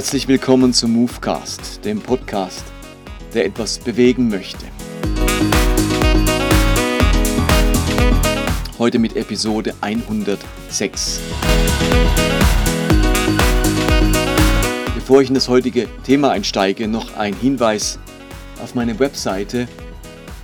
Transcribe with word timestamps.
Herzlich 0.00 0.28
willkommen 0.28 0.72
zum 0.72 0.92
Movecast, 0.92 1.84
dem 1.84 2.00
Podcast, 2.00 2.64
der 3.34 3.44
etwas 3.44 3.78
bewegen 3.78 4.30
möchte. 4.30 4.64
Heute 8.78 8.98
mit 8.98 9.14
Episode 9.14 9.74
106. 9.82 11.20
Bevor 14.94 15.20
ich 15.20 15.28
in 15.28 15.34
das 15.34 15.50
heutige 15.50 15.86
Thema 16.02 16.30
einsteige, 16.30 16.88
noch 16.88 17.18
ein 17.18 17.34
Hinweis 17.34 17.98
auf 18.62 18.74
meine 18.74 18.98
Webseite. 18.98 19.68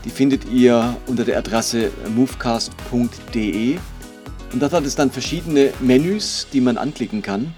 Die 0.05 0.11
findet 0.11 0.53
ihr 0.53 0.99
unter 1.07 1.25
der 1.25 1.39
Adresse 1.39 1.91
movecast.de 2.15 3.79
und 4.53 4.63
dort 4.63 4.73
hat 4.75 4.85
es 4.85 4.97
dann 4.97 5.11
verschiedene 5.11 5.73
Menüs, 5.81 6.47
die 6.53 6.61
man 6.61 6.77
anklicken 6.77 7.23
kann. 7.23 7.55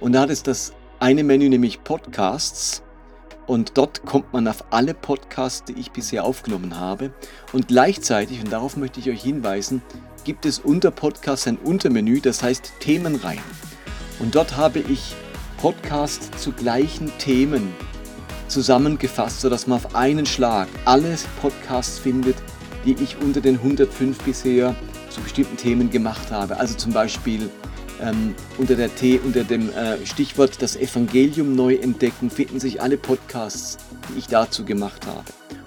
Und 0.00 0.12
da 0.12 0.22
hat 0.22 0.30
es 0.30 0.42
das 0.42 0.72
eine 1.00 1.24
Menü, 1.24 1.48
nämlich 1.48 1.84
Podcasts. 1.84 2.82
Und 3.46 3.78
dort 3.78 4.04
kommt 4.04 4.32
man 4.32 4.48
auf 4.48 4.64
alle 4.70 4.92
Podcasts, 4.94 5.64
die 5.64 5.78
ich 5.78 5.92
bisher 5.92 6.24
aufgenommen 6.24 6.78
habe. 6.78 7.12
Und 7.52 7.68
gleichzeitig, 7.68 8.40
und 8.40 8.52
darauf 8.52 8.76
möchte 8.76 8.98
ich 9.00 9.08
euch 9.08 9.22
hinweisen, 9.22 9.82
gibt 10.24 10.46
es 10.46 10.58
unter 10.58 10.90
Podcasts 10.90 11.46
ein 11.46 11.58
Untermenü, 11.58 12.20
das 12.20 12.42
heißt 12.42 12.72
Themenreihen. 12.80 13.42
Und 14.18 14.34
dort 14.34 14.56
habe 14.56 14.80
ich 14.80 15.14
Podcasts 15.58 16.30
zu 16.42 16.52
gleichen 16.52 17.12
Themen 17.18 17.72
zusammengefasst, 18.48 19.40
sodass 19.40 19.66
man 19.66 19.76
auf 19.78 19.94
einen 19.94 20.26
Schlag 20.26 20.68
alle 20.84 21.16
Podcasts 21.40 21.98
findet, 21.98 22.36
die 22.84 22.96
ich 23.02 23.16
unter 23.20 23.40
den 23.40 23.56
105 23.56 24.22
bisher 24.22 24.74
zu 25.10 25.20
bestimmten 25.20 25.56
Themen 25.56 25.90
gemacht 25.90 26.30
habe. 26.30 26.58
Also 26.58 26.74
zum 26.74 26.92
Beispiel 26.92 27.50
ähm, 28.00 28.34
unter, 28.58 28.76
der 28.76 28.94
T, 28.94 29.18
unter 29.18 29.44
dem 29.44 29.70
äh, 29.70 30.04
Stichwort 30.04 30.60
das 30.62 30.76
Evangelium 30.76 31.54
neu 31.54 31.76
entdecken 31.76 32.30
finden 32.30 32.60
sich 32.60 32.80
alle 32.80 32.96
Podcasts, 32.96 33.78
die 34.08 34.18
ich 34.18 34.26
dazu 34.26 34.64
gemacht 34.64 35.06
habe. 35.06 35.24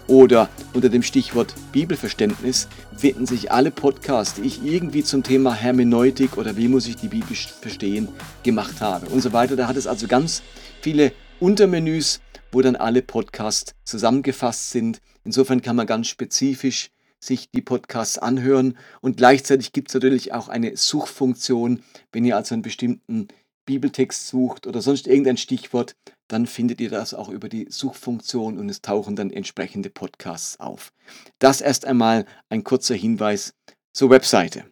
Oder 0.07 0.49
unter 0.73 0.89
dem 0.89 1.03
Stichwort 1.03 1.53
Bibelverständnis 1.71 2.67
finden 2.97 3.27
sich 3.27 3.51
alle 3.51 3.69
Podcasts, 3.69 4.41
die 4.41 4.47
ich 4.47 4.65
irgendwie 4.65 5.03
zum 5.03 5.21
Thema 5.21 5.53
Hermeneutik 5.53 6.37
oder 6.37 6.57
wie 6.57 6.67
muss 6.67 6.87
ich 6.87 6.95
die 6.95 7.09
Bibel 7.09 7.35
verstehen 7.35 8.07
gemacht 8.41 8.81
habe 8.81 9.05
und 9.07 9.21
so 9.21 9.33
weiter. 9.33 9.55
Da 9.55 9.67
hat 9.67 9.77
es 9.77 9.85
also 9.85 10.07
ganz 10.07 10.41
viele 10.81 11.11
Untermenüs, 11.39 12.21
wo 12.51 12.61
dann 12.61 12.75
alle 12.75 13.03
Podcasts 13.03 13.75
zusammengefasst 13.83 14.71
sind. 14.71 14.99
Insofern 15.23 15.61
kann 15.61 15.75
man 15.75 15.85
ganz 15.85 16.07
spezifisch 16.07 16.89
sich 17.19 17.51
die 17.51 17.61
Podcasts 17.61 18.17
anhören. 18.17 18.77
Und 19.01 19.17
gleichzeitig 19.17 19.71
gibt 19.73 19.89
es 19.89 19.93
natürlich 19.93 20.33
auch 20.33 20.47
eine 20.47 20.75
Suchfunktion. 20.77 21.83
Wenn 22.11 22.25
ihr 22.25 22.35
also 22.35 22.55
einen 22.55 22.61
bestimmten 22.61 23.27
Bibeltext 23.65 24.27
sucht 24.27 24.65
oder 24.65 24.81
sonst 24.81 25.07
irgendein 25.07 25.37
Stichwort, 25.37 25.95
dann 26.27 26.47
findet 26.47 26.81
ihr 26.81 26.89
das 26.89 27.13
auch 27.13 27.29
über 27.29 27.49
die 27.49 27.67
Suchfunktion 27.69 28.57
und 28.57 28.69
es 28.69 28.81
tauchen 28.81 29.15
dann 29.15 29.31
entsprechende 29.31 29.89
Podcasts 29.89 30.59
auf. 30.59 30.91
Das 31.39 31.61
erst 31.61 31.85
einmal 31.85 32.25
ein 32.49 32.63
kurzer 32.63 32.95
Hinweis 32.95 33.53
zur 33.93 34.09
Webseite. 34.09 34.65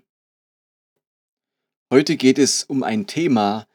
Heute 1.91 2.17
geht 2.17 2.39
es 2.39 2.63
um 2.63 2.83
ein 2.83 3.07
Thema, 3.07 3.67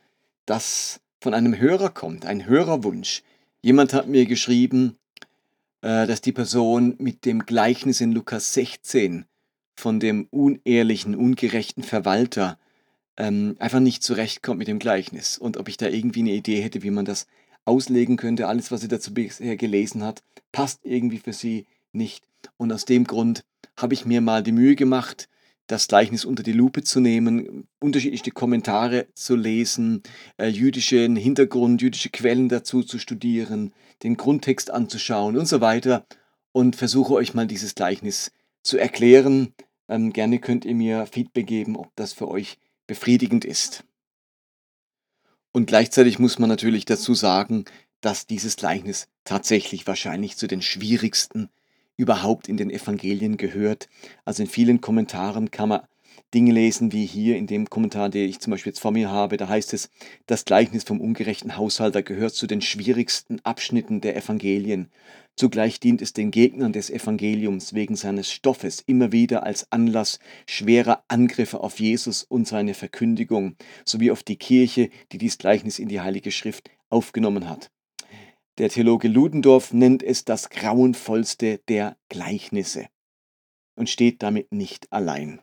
das 0.45 1.01
von 1.21 1.35
einem 1.35 1.57
Hörer 1.57 1.91
kommt, 1.91 2.27
ein 2.27 2.47
Hörerwunsch. 2.47 3.23
Jemand 3.63 3.93
hat 3.95 4.09
mir 4.09 4.27
geschrieben, 4.27 4.99
dass 5.83 6.21
die 6.21 6.33
Person 6.33 6.95
mit 6.99 7.25
dem 7.25 7.45
Gleichnis 7.45 8.01
in 8.01 8.13
Lukas 8.13 8.55
16 8.55 9.25
von 9.75 10.01
dem 10.01 10.29
unehrlichen, 10.31 11.17
ungerechten 11.17 11.83
Verwalter 11.83 12.59
ähm, 13.17 13.57
einfach 13.59 13.81
nicht 13.81 14.03
zurechtkommt 14.03 14.59
mit 14.59 14.69
dem 14.69 14.79
Gleichnis 14.79 15.39
und 15.39 15.57
ob 15.57 15.69
ich 15.69 15.77
da 15.77 15.89
irgendwie 15.89 16.21
eine 16.21 16.33
Idee 16.33 16.63
hätte, 16.63 16.83
wie 16.83 16.91
man 16.91 17.05
das 17.05 17.27
auslegen 17.65 18.17
könnte. 18.17 18.49
Alles, 18.49 18.71
was 18.71 18.81
sie 18.81 18.89
dazu 18.89 19.13
bisher 19.15 19.57
gelesen 19.57 20.03
hat, 20.03 20.23
passt 20.51 20.81
irgendwie 20.85 21.19
für 21.19 21.33
sie 21.33 21.67
nicht. 21.93 22.25
Und 22.57 22.73
aus 22.73 22.85
dem 22.85 23.05
Grund 23.05 23.45
habe 23.77 23.95
ich 23.95 24.05
mir 24.05 24.21
mal 24.21 24.43
die 24.43 24.53
Mühe 24.53 24.77
gemacht, 24.77 25.29
das 25.67 25.89
Gleichnis 25.89 26.25
unter 26.25 26.43
die 26.43 26.53
Lupe 26.53 26.83
zu 26.83 27.01
nehmen, 27.01 27.67
unterschiedliche 27.81 28.31
Kommentare 28.31 29.07
zu 29.15 29.37
lesen, 29.37 30.03
äh, 30.37 30.49
jüdischen 30.49 31.17
Hintergrund, 31.17 31.83
jüdische 31.83 32.11
Quellen 32.11 32.49
dazu 32.49 32.83
zu 32.83 32.99
studieren, 32.99 33.73
den 34.03 34.17
Grundtext 34.17 34.71
anzuschauen 34.71 35.37
und 35.37 35.47
so 35.47 35.61
weiter 35.61 36.05
und 36.53 36.77
versuche 36.77 37.15
euch 37.15 37.35
mal 37.35 37.47
dieses 37.47 37.75
Gleichnis 37.75 38.33
zu 38.63 38.79
erklären. 38.79 39.55
Ähm, 39.89 40.13
gerne 40.13 40.39
könnt 40.39 40.65
ihr 40.65 40.75
mir 40.75 41.07
Feedback 41.07 41.47
geben, 41.47 41.77
ob 41.77 41.95
das 41.97 42.13
für 42.13 42.29
euch 42.29 42.59
befriedigend 42.87 43.45
ist. 43.45 43.85
Und 45.53 45.67
gleichzeitig 45.67 46.19
muss 46.19 46.39
man 46.39 46.49
natürlich 46.49 46.85
dazu 46.85 47.15
sagen, 47.15 47.65
dass 48.01 48.27
dieses 48.27 48.57
Gleichnis 48.57 49.09
tatsächlich 49.25 49.87
wahrscheinlich 49.87 50.37
zu 50.37 50.47
den 50.47 50.63
schwierigsten 50.63 51.51
überhaupt 52.03 52.49
in 52.49 52.57
den 52.57 52.69
Evangelien 52.69 53.37
gehört. 53.37 53.89
Also 54.25 54.43
in 54.43 54.49
vielen 54.49 54.81
Kommentaren 54.81 55.53
kann 55.53 55.69
man 55.69 55.83
Dinge 56.35 56.53
lesen, 56.53 56.93
wie 56.93 57.07
hier 57.07 57.37
in 57.37 57.47
dem 57.47 57.71
Kommentar, 57.71 58.09
den 58.09 58.29
ich 58.29 58.41
zum 58.41 58.51
Beispiel 58.51 58.71
jetzt 58.71 58.81
vor 58.81 58.91
mir 58.91 59.11
habe. 59.11 59.37
Da 59.37 59.49
heißt 59.49 59.73
es, 59.73 59.89
das 60.27 60.45
Gleichnis 60.45 60.83
vom 60.83 61.01
ungerechten 61.01 61.57
Haushalter 61.57 62.03
gehört 62.03 62.35
zu 62.35 62.49
den 62.49 62.61
schwierigsten 62.61 63.39
Abschnitten 63.45 64.01
der 64.01 64.17
Evangelien. 64.17 64.91
Zugleich 65.37 65.79
dient 65.79 66.03
es 66.03 66.13
den 66.13 66.33
Gegnern 66.33 66.73
des 66.73 66.91
Evangeliums 66.91 67.73
wegen 67.73 67.95
seines 67.95 68.33
Stoffes 68.33 68.83
immer 68.85 69.13
wieder 69.13 69.45
als 69.45 69.71
Anlass 69.71 70.19
schwerer 70.47 71.05
Angriffe 71.07 71.61
auf 71.61 71.79
Jesus 71.79 72.25
und 72.25 72.49
seine 72.49 72.75
Verkündigung, 72.75 73.55
sowie 73.85 74.11
auf 74.11 74.25
die 74.25 74.37
Kirche, 74.37 74.91
die 75.13 75.19
dies 75.19 75.39
Gleichnis 75.39 75.79
in 75.79 75.89
die 75.89 76.01
Heilige 76.01 76.33
Schrift 76.33 76.69
aufgenommen 76.91 77.49
hat. 77.49 77.71
Der 78.59 78.69
Theologe 78.69 79.09
Ludendorff 79.09 79.73
nennt 79.73 80.03
es 80.03 80.25
das 80.25 80.51
grauenvollste 80.51 81.59
der 81.69 81.97
Gleichnisse 82.09 82.89
und 83.77 83.89
steht 83.89 84.23
damit 84.23 84.53
nicht 84.53 84.93
allein. 84.93 85.41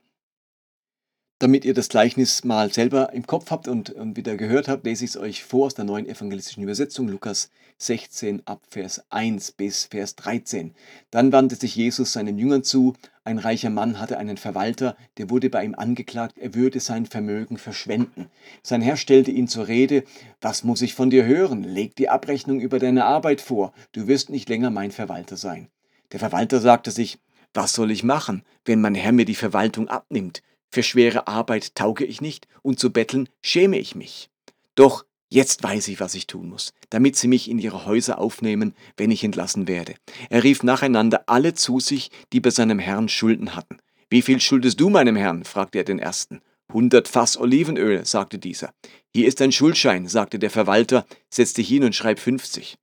Damit 1.41 1.63
ihr 1.63 1.73
das 1.73 1.87
Gleichnis 1.87 2.43
mal 2.43 2.69
selber 2.69 3.13
im 3.13 3.25
Kopf 3.25 3.49
habt 3.49 3.69
und, 3.69 3.91
und 3.91 4.17
wieder 4.17 4.35
gehört 4.35 4.67
habt, 4.67 4.83
lese 4.83 5.05
ich 5.05 5.11
es 5.11 5.17
euch 5.17 5.45
vor 5.45 5.67
aus 5.67 5.73
der 5.73 5.85
neuen 5.85 6.05
evangelistischen 6.05 6.63
Übersetzung, 6.63 7.07
Lukas 7.07 7.49
16 7.77 8.45
ab 8.45 8.61
Vers 8.69 9.05
1 9.09 9.53
bis 9.53 9.85
Vers 9.85 10.17
13. 10.17 10.75
Dann 11.11 11.31
wandte 11.31 11.55
sich 11.55 11.77
Jesus 11.77 12.11
seinen 12.11 12.37
Jüngern 12.37 12.65
zu. 12.65 12.93
Ein 13.23 13.37
reicher 13.37 13.69
Mann 13.69 14.01
hatte 14.01 14.17
einen 14.17 14.35
Verwalter, 14.35 14.97
der 15.17 15.29
wurde 15.29 15.49
bei 15.49 15.63
ihm 15.63 15.75
angeklagt, 15.75 16.37
er 16.37 16.55
würde 16.55 16.81
sein 16.81 17.05
Vermögen 17.05 17.57
verschwenden. 17.57 18.27
Sein 18.61 18.81
Herr 18.81 18.97
stellte 18.97 19.31
ihn 19.31 19.47
zur 19.47 19.69
Rede, 19.69 20.03
was 20.41 20.65
muss 20.65 20.81
ich 20.81 20.93
von 20.93 21.09
dir 21.09 21.23
hören? 21.23 21.63
Leg 21.63 21.95
die 21.95 22.09
Abrechnung 22.09 22.59
über 22.59 22.79
deine 22.79 23.05
Arbeit 23.05 23.39
vor, 23.39 23.71
du 23.93 24.07
wirst 24.09 24.29
nicht 24.29 24.49
länger 24.49 24.71
mein 24.71 24.91
Verwalter 24.91 25.37
sein. 25.37 25.69
Der 26.11 26.19
Verwalter 26.19 26.59
sagte 26.59 26.91
sich, 26.91 27.17
was 27.53 27.71
soll 27.71 27.91
ich 27.91 28.03
machen, 28.03 28.43
wenn 28.65 28.81
mein 28.81 28.93
Herr 28.93 29.13
mir 29.13 29.25
die 29.25 29.35
Verwaltung 29.35 29.87
abnimmt? 29.87 30.41
Für 30.71 30.83
schwere 30.83 31.27
Arbeit 31.27 31.75
tauge 31.75 32.05
ich 32.05 32.21
nicht 32.21 32.47
und 32.61 32.79
zu 32.79 32.91
betteln 32.91 33.29
schäme 33.41 33.79
ich 33.79 33.95
mich. 33.95 34.29
Doch 34.75 35.05
jetzt 35.29 35.63
weiß 35.63 35.87
ich, 35.87 35.99
was 35.99 36.15
ich 36.15 36.27
tun 36.27 36.49
muss, 36.49 36.73
damit 36.89 37.15
sie 37.15 37.27
mich 37.27 37.49
in 37.49 37.59
ihre 37.59 37.85
Häuser 37.85 38.19
aufnehmen, 38.19 38.75
wenn 38.97 39.11
ich 39.11 39.23
entlassen 39.23 39.67
werde. 39.67 39.95
Er 40.29 40.43
rief 40.43 40.63
nacheinander 40.63 41.23
alle 41.27 41.53
zu 41.53 41.79
sich, 41.79 42.11
die 42.33 42.39
bei 42.39 42.51
seinem 42.51 42.79
Herrn 42.79 43.09
Schulden 43.09 43.55
hatten. 43.55 43.77
Wie 44.09 44.21
viel 44.21 44.39
schuldest 44.39 44.79
du 44.79 44.89
meinem 44.89 45.15
Herrn? 45.15 45.43
fragte 45.43 45.79
er 45.79 45.83
den 45.83 45.99
ersten. 45.99 46.41
Hundert 46.71 47.07
Fass 47.07 47.37
Olivenöl, 47.37 48.05
sagte 48.05 48.37
dieser. 48.37 48.73
Hier 49.13 49.27
ist 49.27 49.41
ein 49.41 49.51
Schuldschein, 49.51 50.07
sagte 50.07 50.37
der 50.37 50.51
Verwalter, 50.51 51.05
setz 51.29 51.53
dich 51.53 51.67
hin 51.67 51.83
und 51.83 51.95
schreib 51.95 52.19
fünfzig. 52.19 52.77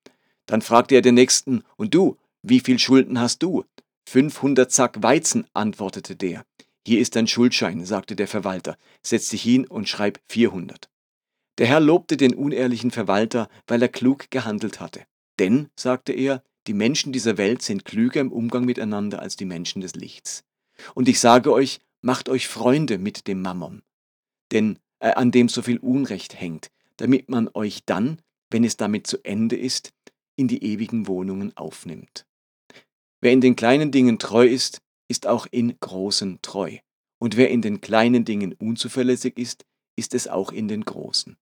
Dann 0.47 0.61
fragte 0.62 0.97
er 0.97 1.03
den 1.03 1.15
nächsten, 1.15 1.62
und 1.77 1.94
du, 1.94 2.17
wie 2.43 2.61
viel 2.61 2.79
Schulden 2.79 3.21
hast 3.21 3.43
du? 3.43 3.65
Fünfhundert 4.09 4.73
Zack 4.73 5.03
Weizen, 5.03 5.47
antwortete 5.53 6.17
der. 6.17 6.44
Hier 6.87 7.00
ist 7.00 7.17
dein 7.17 7.27
Schuldschein, 7.27 7.85
sagte 7.85 8.15
der 8.15 8.29
Verwalter, 8.29 8.79
setz 9.03 9.29
dich 9.31 9.43
hin 9.43 9.67
und 9.67 9.88
schreib 9.88 10.21
400. 10.29 10.88
Der 11.59 11.67
Herr 11.67 11.81
lobte 11.81 12.17
den 12.17 12.33
unehrlichen 12.33 12.93
Verwalter, 12.93 13.49
weil 13.67 13.83
er 13.83 13.88
klug 13.88 14.31
gehandelt 14.31 14.79
hatte. 14.79 15.03
Denn, 15.41 15.69
sagte 15.75 16.12
er, 16.12 16.44
die 16.69 16.75
Menschen 16.75 17.12
dieser 17.12 17.38
Welt 17.38 17.62
sind 17.62 17.85
klüger 17.85 18.21
im 18.21 18.31
Umgang 18.31 18.65
miteinander 18.65 19.19
als 19.19 19.35
die 19.35 19.47
Menschen 19.47 19.81
des 19.81 19.97
Lichts. 19.97 20.44
Und 20.94 21.09
ich 21.09 21.19
sage 21.19 21.53
euch, 21.53 21.81
macht 22.03 22.29
euch 22.29 22.47
Freunde 22.47 22.99
mit 22.99 23.27
dem 23.27 23.43
Mammon, 23.43 23.82
denn 24.53 24.79
äh, 25.00 25.11
an 25.11 25.32
dem 25.32 25.49
so 25.49 25.62
viel 25.62 25.79
Unrecht 25.79 26.39
hängt, 26.41 26.71
damit 26.99 27.29
man 27.29 27.50
euch 27.53 27.81
dann, 27.85 28.23
wenn 28.49 28.62
es 28.62 28.77
damit 28.77 29.09
zu 29.09 29.19
Ende 29.25 29.56
ist, 29.56 29.93
in 30.37 30.47
die 30.47 30.62
ewigen 30.62 31.09
Wohnungen 31.09 31.50
aufnimmt. 31.56 32.27
Wer 33.21 33.32
in 33.32 33.41
den 33.41 33.56
kleinen 33.56 33.91
Dingen 33.91 34.21
treu 34.21 34.47
ist, 34.47 34.82
ist 35.08 35.26
auch 35.26 35.47
in 35.50 35.79
großen 35.81 36.41
treu. 36.43 36.79
Und 37.19 37.37
wer 37.37 37.50
in 37.50 37.62
den 37.62 37.81
kleinen 37.81 38.25
Dingen 38.25 38.53
unzuverlässig 38.53 39.38
ist, 39.38 39.64
ist 39.97 40.14
es 40.14 40.29
auch 40.29 40.53
in 40.53 40.69
den 40.69 40.85
großen. 40.85 41.37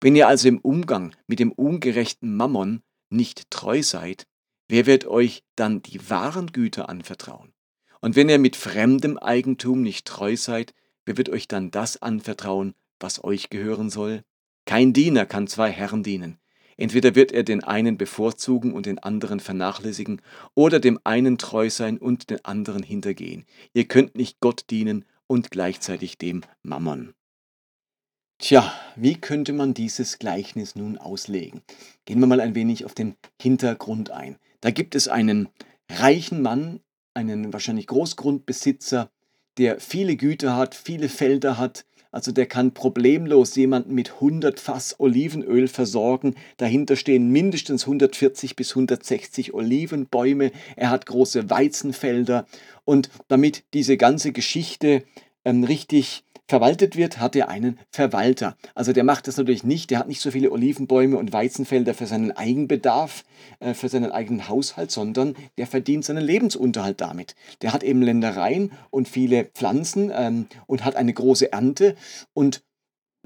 Wenn 0.00 0.16
ihr 0.16 0.28
also 0.28 0.48
im 0.48 0.58
Umgang 0.58 1.14
mit 1.26 1.38
dem 1.38 1.52
ungerechten 1.52 2.36
Mammon 2.36 2.82
nicht 3.08 3.50
treu 3.50 3.82
seid, 3.82 4.26
wer 4.68 4.86
wird 4.86 5.06
euch 5.06 5.44
dann 5.56 5.82
die 5.82 6.10
wahren 6.10 6.52
Güter 6.52 6.88
anvertrauen? 6.88 7.54
Und 8.00 8.16
wenn 8.16 8.28
ihr 8.28 8.38
mit 8.38 8.56
fremdem 8.56 9.16
Eigentum 9.16 9.80
nicht 9.80 10.06
treu 10.06 10.36
seid, 10.36 10.74
wer 11.06 11.16
wird 11.16 11.30
euch 11.30 11.48
dann 11.48 11.70
das 11.70 12.02
anvertrauen, 12.02 12.74
was 13.00 13.24
euch 13.24 13.48
gehören 13.48 13.88
soll? 13.88 14.22
Kein 14.66 14.92
Diener 14.92 15.24
kann 15.24 15.46
zwei 15.46 15.70
Herren 15.70 16.02
dienen. 16.02 16.38
Entweder 16.76 17.14
wird 17.14 17.32
er 17.32 17.42
den 17.42 17.62
einen 17.62 17.96
bevorzugen 17.96 18.72
und 18.72 18.86
den 18.86 18.98
anderen 18.98 19.40
vernachlässigen 19.40 20.20
oder 20.54 20.80
dem 20.80 20.98
einen 21.04 21.38
treu 21.38 21.70
sein 21.70 21.98
und 21.98 22.30
den 22.30 22.44
anderen 22.44 22.82
hintergehen. 22.82 23.44
Ihr 23.72 23.86
könnt 23.86 24.16
nicht 24.16 24.40
Gott 24.40 24.64
dienen 24.70 25.04
und 25.26 25.50
gleichzeitig 25.50 26.18
dem 26.18 26.42
Mammon. 26.62 27.14
Tja, 28.38 28.72
wie 28.96 29.14
könnte 29.14 29.52
man 29.52 29.74
dieses 29.74 30.18
Gleichnis 30.18 30.74
nun 30.74 30.98
auslegen? 30.98 31.62
Gehen 32.04 32.20
wir 32.20 32.26
mal 32.26 32.40
ein 32.40 32.54
wenig 32.54 32.84
auf 32.84 32.94
den 32.94 33.14
Hintergrund 33.40 34.10
ein. 34.10 34.36
Da 34.60 34.70
gibt 34.70 34.94
es 34.94 35.08
einen 35.08 35.48
reichen 35.90 36.42
Mann, 36.42 36.80
einen 37.14 37.52
wahrscheinlich 37.52 37.86
Großgrundbesitzer, 37.86 39.10
der 39.56 39.78
viele 39.80 40.16
Güter 40.16 40.56
hat, 40.56 40.74
viele 40.74 41.08
Felder 41.08 41.58
hat, 41.58 41.86
also 42.14 42.30
der 42.30 42.46
kann 42.46 42.74
problemlos 42.74 43.56
jemanden 43.56 43.92
mit 43.92 44.12
100 44.12 44.60
Fass 44.60 44.94
Olivenöl 45.00 45.66
versorgen. 45.66 46.36
Dahinter 46.58 46.94
stehen 46.94 47.30
mindestens 47.30 47.86
140 47.86 48.54
bis 48.54 48.70
160 48.70 49.52
Olivenbäume. 49.52 50.52
Er 50.76 50.90
hat 50.90 51.06
große 51.06 51.50
Weizenfelder. 51.50 52.46
Und 52.84 53.10
damit 53.26 53.64
diese 53.74 53.96
ganze 53.96 54.30
Geschichte 54.30 55.02
ähm, 55.44 55.64
richtig 55.64 56.22
verwaltet 56.46 56.96
wird, 56.96 57.18
hat 57.18 57.36
er 57.36 57.48
einen 57.48 57.78
Verwalter. 57.90 58.56
Also 58.74 58.92
der 58.92 59.04
macht 59.04 59.26
das 59.26 59.36
natürlich 59.36 59.64
nicht, 59.64 59.90
der 59.90 59.98
hat 59.98 60.08
nicht 60.08 60.20
so 60.20 60.30
viele 60.30 60.50
Olivenbäume 60.50 61.16
und 61.16 61.32
Weizenfelder 61.32 61.94
für 61.94 62.06
seinen 62.06 62.32
Eigenbedarf, 62.32 63.24
äh, 63.60 63.74
für 63.74 63.88
seinen 63.88 64.12
eigenen 64.12 64.48
Haushalt, 64.48 64.90
sondern 64.90 65.34
der 65.56 65.66
verdient 65.66 66.04
seinen 66.04 66.24
Lebensunterhalt 66.24 67.00
damit. 67.00 67.34
Der 67.62 67.72
hat 67.72 67.82
eben 67.82 68.02
Ländereien 68.02 68.72
und 68.90 69.08
viele 69.08 69.46
Pflanzen 69.46 70.12
ähm, 70.14 70.46
und 70.66 70.84
hat 70.84 70.96
eine 70.96 71.14
große 71.14 71.52
Ernte 71.52 71.96
und 72.34 72.62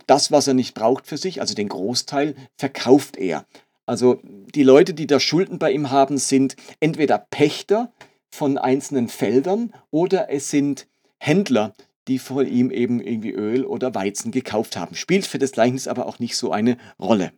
das, 0.07 0.31
was 0.31 0.47
er 0.47 0.55
nicht 0.55 0.75
braucht 0.75 1.07
für 1.07 1.17
sich, 1.17 1.41
also 1.41 1.55
den 1.55 1.69
Großteil, 1.69 2.35
verkauft 2.57 3.17
er. 3.17 3.45
Also 3.85 4.21
die 4.55 4.63
Leute, 4.63 4.95
die 4.95 5.07
da 5.07 5.19
Schulden 5.19 5.59
bei 5.59 5.73
ihm 5.73 5.91
haben, 5.91 6.19
sind 6.19 6.57
entweder 6.79 7.19
Pächter 7.19 7.93
von 8.31 8.59
einzelnen 8.59 9.09
Feldern 9.09 9.73
oder 9.91 10.31
es 10.31 10.51
sind 10.51 10.87
Händler, 11.19 11.73
die 12.09 12.19
von 12.19 12.47
ihm 12.47 12.71
eben 12.71 13.01
irgendwie 13.01 13.33
Öl 13.33 13.65
oder 13.65 13.95
Weizen 13.95 14.33
gekauft 14.33 14.77
haben. 14.77 14.95
Spielt 14.95 15.27
für 15.27 15.39
das 15.39 15.53
Gleichnis 15.53 15.87
aber 15.87 16.07
auch 16.07 16.19
nicht 16.19 16.37
so 16.37 16.51
eine 16.51 16.77
Rolle. 16.99 17.33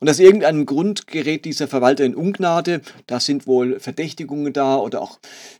Und 0.00 0.08
aus 0.08 0.18
irgendeinem 0.18 0.66
Grund 0.66 1.06
gerät 1.06 1.44
dieser 1.44 1.68
Verwalter 1.68 2.04
in 2.04 2.14
Ungnade. 2.14 2.80
Da 3.06 3.20
sind 3.20 3.46
wohl 3.46 3.80
Verdächtigungen 3.80 4.52
da 4.52 4.76
oder 4.76 5.02
auch 5.02 5.18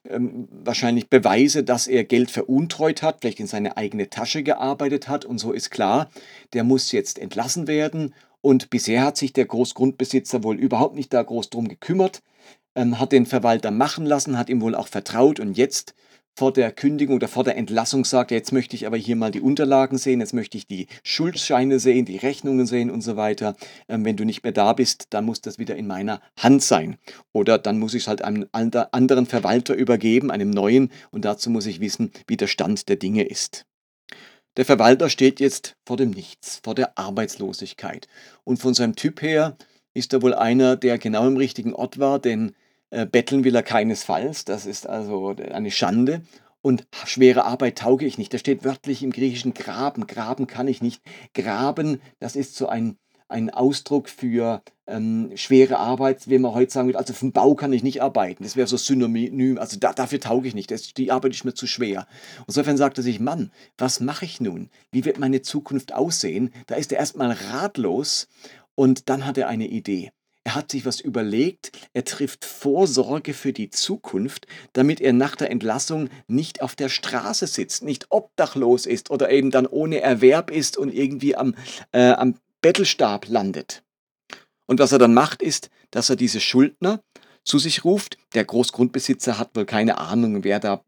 ähm, 0.08 0.48
wahrscheinlich 0.50 1.08
Beweise, 1.08 1.64
dass 1.64 1.86
er 1.86 2.04
Geld 2.04 2.30
veruntreut 2.30 3.02
hat, 3.02 3.18
vielleicht 3.20 3.40
in 3.40 3.46
seine 3.46 3.76
eigene 3.76 4.10
Tasche 4.10 4.42
gearbeitet 4.42 5.08
hat. 5.08 5.24
Und 5.24 5.38
so 5.38 5.52
ist 5.52 5.70
klar, 5.70 6.10
der 6.52 6.64
muss 6.64 6.92
jetzt 6.92 7.18
entlassen 7.18 7.66
werden. 7.66 8.14
Und 8.40 8.70
bisher 8.70 9.02
hat 9.04 9.16
sich 9.16 9.32
der 9.32 9.46
Großgrundbesitzer 9.46 10.44
wohl 10.44 10.58
überhaupt 10.58 10.94
nicht 10.94 11.12
da 11.12 11.22
groß 11.22 11.50
drum 11.50 11.66
gekümmert, 11.66 12.22
ähm, 12.74 13.00
hat 13.00 13.12
den 13.12 13.26
Verwalter 13.26 13.70
machen 13.70 14.04
lassen, 14.04 14.38
hat 14.38 14.50
ihm 14.50 14.60
wohl 14.60 14.74
auch 14.74 14.88
vertraut. 14.88 15.40
Und 15.40 15.56
jetzt 15.56 15.94
vor 16.34 16.52
der 16.52 16.72
Kündigung 16.72 17.16
oder 17.16 17.28
vor 17.28 17.44
der 17.44 17.56
Entlassung 17.56 18.04
sagt, 18.04 18.30
jetzt 18.30 18.52
möchte 18.52 18.74
ich 18.74 18.86
aber 18.86 18.96
hier 18.96 19.16
mal 19.16 19.30
die 19.30 19.40
Unterlagen 19.40 19.98
sehen, 19.98 20.20
jetzt 20.20 20.34
möchte 20.34 20.58
ich 20.58 20.66
die 20.66 20.88
Schuldscheine 21.02 21.78
sehen, 21.78 22.04
die 22.04 22.16
Rechnungen 22.16 22.66
sehen 22.66 22.90
und 22.90 23.02
so 23.02 23.16
weiter. 23.16 23.56
Ähm, 23.88 24.04
wenn 24.04 24.16
du 24.16 24.24
nicht 24.24 24.42
mehr 24.42 24.52
da 24.52 24.72
bist, 24.72 25.06
dann 25.10 25.24
muss 25.24 25.40
das 25.40 25.58
wieder 25.58 25.76
in 25.76 25.86
meiner 25.86 26.20
Hand 26.38 26.62
sein. 26.62 26.96
Oder 27.32 27.58
dann 27.58 27.78
muss 27.78 27.94
ich 27.94 28.02
es 28.04 28.08
halt 28.08 28.22
einem 28.22 28.46
anderen 28.52 29.26
Verwalter 29.26 29.74
übergeben, 29.74 30.30
einem 30.30 30.50
neuen, 30.50 30.90
und 31.10 31.24
dazu 31.24 31.50
muss 31.50 31.66
ich 31.66 31.80
wissen, 31.80 32.10
wie 32.26 32.36
der 32.36 32.48
Stand 32.48 32.88
der 32.88 32.96
Dinge 32.96 33.22
ist. 33.24 33.64
Der 34.56 34.64
Verwalter 34.64 35.08
steht 35.08 35.40
jetzt 35.40 35.76
vor 35.84 35.96
dem 35.96 36.10
Nichts, 36.10 36.60
vor 36.62 36.74
der 36.74 36.96
Arbeitslosigkeit. 36.98 38.06
Und 38.44 38.58
von 38.58 38.74
seinem 38.74 38.94
Typ 38.94 39.22
her 39.22 39.56
ist 39.94 40.12
er 40.12 40.22
wohl 40.22 40.34
einer, 40.34 40.76
der 40.76 40.98
genau 40.98 41.26
im 41.26 41.36
richtigen 41.36 41.74
Ort 41.74 41.98
war, 41.98 42.18
denn 42.18 42.54
betteln 42.90 43.44
will 43.44 43.54
er 43.54 43.62
keinesfalls, 43.62 44.44
das 44.44 44.66
ist 44.66 44.88
also 44.88 45.34
eine 45.36 45.70
Schande. 45.70 46.22
Und 46.64 46.86
schwere 47.04 47.44
Arbeit 47.44 47.76
tauge 47.76 48.06
ich 48.06 48.16
nicht. 48.16 48.32
Da 48.32 48.38
steht 48.38 48.64
wörtlich 48.64 49.02
im 49.02 49.10
Griechischen 49.10 49.52
Graben. 49.52 50.06
Graben 50.06 50.46
kann 50.46 50.66
ich 50.66 50.80
nicht. 50.80 51.02
Graben, 51.34 52.00
das 52.20 52.36
ist 52.36 52.56
so 52.56 52.68
ein, 52.68 52.96
ein 53.28 53.50
Ausdruck 53.50 54.08
für 54.08 54.62
ähm, 54.86 55.30
schwere 55.34 55.76
Arbeit, 55.78 56.26
wie 56.30 56.38
man 56.38 56.54
heute 56.54 56.72
sagen 56.72 56.88
würde. 56.88 56.98
Also 56.98 57.12
vom 57.12 57.32
Bau 57.32 57.54
kann 57.54 57.74
ich 57.74 57.82
nicht 57.82 58.00
arbeiten. 58.00 58.44
Das 58.44 58.56
wäre 58.56 58.66
so 58.66 58.78
synonym. 58.78 59.58
Also 59.58 59.78
da, 59.78 59.92
dafür 59.92 60.20
tauge 60.20 60.48
ich 60.48 60.54
nicht. 60.54 60.70
Das, 60.70 60.94
die 60.94 61.12
Arbeit 61.12 61.32
ist 61.32 61.44
mir 61.44 61.52
zu 61.52 61.66
schwer. 61.66 62.06
Insofern 62.46 62.78
sagt 62.78 62.96
er 62.96 63.04
sich, 63.04 63.20
Mann, 63.20 63.50
was 63.76 64.00
mache 64.00 64.24
ich 64.24 64.40
nun? 64.40 64.70
Wie 64.90 65.04
wird 65.04 65.18
meine 65.18 65.42
Zukunft 65.42 65.92
aussehen? 65.92 66.50
Da 66.66 66.76
ist 66.76 66.92
er 66.92 66.98
erstmal 66.98 67.32
ratlos 67.32 68.26
und 68.74 69.10
dann 69.10 69.26
hat 69.26 69.36
er 69.36 69.48
eine 69.48 69.66
Idee. 69.66 70.12
Er 70.44 70.54
hat 70.54 70.70
sich 70.70 70.84
was 70.84 71.00
überlegt, 71.00 71.72
er 71.94 72.04
trifft 72.04 72.44
Vorsorge 72.44 73.32
für 73.32 73.54
die 73.54 73.70
Zukunft, 73.70 74.46
damit 74.74 75.00
er 75.00 75.14
nach 75.14 75.36
der 75.36 75.50
Entlassung 75.50 76.10
nicht 76.26 76.60
auf 76.60 76.76
der 76.76 76.90
Straße 76.90 77.46
sitzt, 77.46 77.82
nicht 77.82 78.06
obdachlos 78.10 78.84
ist 78.84 79.10
oder 79.10 79.30
eben 79.30 79.50
dann 79.50 79.66
ohne 79.66 80.00
Erwerb 80.00 80.50
ist 80.50 80.76
und 80.76 80.92
irgendwie 80.92 81.34
am, 81.34 81.54
äh, 81.92 82.10
am 82.10 82.36
Bettelstab 82.60 83.26
landet. 83.28 83.82
Und 84.66 84.80
was 84.80 84.92
er 84.92 84.98
dann 84.98 85.14
macht, 85.14 85.42
ist, 85.42 85.70
dass 85.90 86.10
er 86.10 86.16
diese 86.16 86.40
Schuldner 86.40 87.02
zu 87.44 87.58
sich 87.58 87.84
ruft. 87.84 88.18
Der 88.34 88.44
Großgrundbesitzer 88.44 89.38
hat 89.38 89.56
wohl 89.56 89.66
keine 89.66 89.98
Ahnung, 89.98 90.44
wer 90.44 90.60
da 90.60 90.82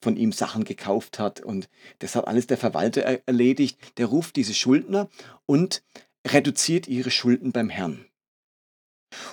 von 0.00 0.16
ihm 0.16 0.32
Sachen 0.32 0.64
gekauft 0.64 1.18
hat 1.18 1.40
und 1.40 1.68
das 2.00 2.14
hat 2.16 2.26
alles 2.26 2.46
der 2.46 2.58
Verwalter 2.58 3.02
erledigt. 3.02 3.78
Der 3.98 4.06
ruft 4.06 4.36
diese 4.36 4.54
Schuldner 4.54 5.08
und 5.46 5.82
reduziert 6.26 6.88
ihre 6.88 7.10
Schulden 7.10 7.52
beim 7.52 7.70
Herrn. 7.70 8.06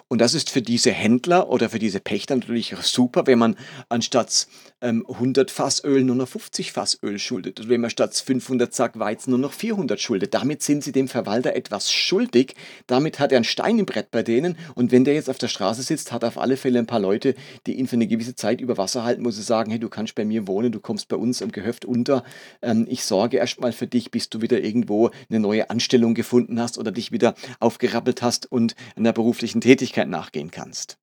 Und 0.08 0.20
das 0.22 0.34
ist 0.34 0.50
für 0.50 0.62
diese 0.62 0.92
Händler 0.92 1.50
oder 1.50 1.70
für 1.70 1.80
diese 1.80 2.00
Pächter 2.00 2.36
natürlich 2.36 2.76
super, 2.82 3.28
wenn 3.28 3.40
man 3.40 3.56
anstatt 3.90 4.48
ähm, 4.82 5.06
100 5.08 5.50
Fass 5.52 5.84
Öl 5.84 6.04
nur 6.04 6.16
noch 6.16 6.28
50 6.28 6.72
Fass 6.72 7.00
Öl 7.02 7.20
schuldet 7.20 7.60
oder 7.60 7.70
wenn 7.70 7.82
man 7.82 7.90
statt 7.90 8.14
500 8.16 8.74
Sack 8.74 9.00
Weizen 9.00 9.32
nur 9.32 9.40
noch 9.40 9.54
400 9.54 10.00
schuldet. 10.00 10.34
Damit 10.34 10.62
sind 10.62 10.84
sie 10.84 10.92
dem 10.92 11.08
Verwalter 11.08 11.56
etwas 11.56 11.92
schuldig. 11.92 12.56
Damit 12.88 13.20
hat 13.20 13.32
er 13.32 13.38
ein 13.38 13.44
Stein 13.44 13.80
im 13.80 13.86
Brett 13.86 14.12
bei 14.12 14.24
denen 14.24 14.58
und 14.76 14.92
wenn 14.92 15.06
der 15.06 15.14
jetzt 15.14 15.30
auf 15.30 15.38
der 15.38 15.48
Straße 15.48 15.84
sitzt, 15.84 16.12
hat 16.12 16.24
er 16.24 16.30
auf 16.30 16.38
alle 16.38 16.58
Fälle 16.58 16.80
ein 16.80 16.86
paar 16.86 17.00
Leute, 17.00 17.36
die 17.66 17.76
ihn 17.76 17.88
für 17.88 17.96
eine 17.96 18.08
gewisse 18.08 18.36
Zeit 18.36 18.62
über 18.62 18.78
Wasser 18.78 19.04
halten, 19.04 19.24
muss 19.24 19.38
er 19.38 19.44
sagen, 19.44 19.72
hey, 19.72 19.80
du 19.80 19.90
kannst 19.90 20.16
bei 20.16 20.26
mir 20.26 20.48
wohnen, 20.48 20.72
du 20.72 20.80
kommst 20.80 21.08
bei 21.08 21.16
uns 21.16 21.42
im 21.42 21.52
Gehöft 21.52 21.86
unter. 21.86 22.24
Ähm, 22.62 22.86
ich 22.90 23.06
sorge 23.06 23.38
erstmal 23.38 23.72
für 23.72 23.88
dich, 23.88 24.12
bis 24.12 24.30
du 24.30 24.42
wieder 24.42 24.62
irgendwo 24.62 25.12
eine 25.30 25.40
neue 25.40 25.70
Anstellung 25.70 26.14
gefunden 26.14 26.60
hast 26.60 26.78
oder 26.78 26.92
dich 26.92 27.12
wieder 27.12 27.36
aufgerappelt 27.60 28.22
hast 28.22 28.52
und 28.52 28.76
einer 28.96 29.14
beruflichen 29.14 29.62
Tätigkeit 29.62 29.73
nachgehen 30.08 30.52
kannst. 30.52 30.98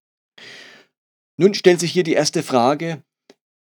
Nun 1.37 1.55
stellt 1.55 1.81
sich 1.81 1.93
hier 1.93 2.03
die 2.03 2.13
erste 2.13 2.43
Frage, 2.43 3.03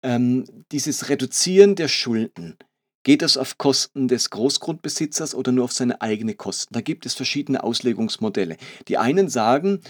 ähm, 0.03 0.45
dieses 0.71 1.09
Reduzieren 1.09 1.75
der 1.75 1.88
Schulden, 1.88 2.57
geht 3.03 3.21
das 3.21 3.38
auf 3.38 3.57
Kosten 3.57 4.07
des 4.07 4.29
Großgrundbesitzers 4.29 5.35
oder 5.35 5.51
nur 5.51 5.65
auf 5.65 5.74
seine 5.74 6.01
eigene 6.01 6.35
Kosten? 6.35 6.74
Da 6.74 6.81
gibt 6.81 7.05
es 7.05 7.13
verschiedene 7.13 7.63
Auslegungsmodelle. 7.63 8.57
Die 8.88 8.97
einen 8.97 9.29
sagen, 9.29 9.81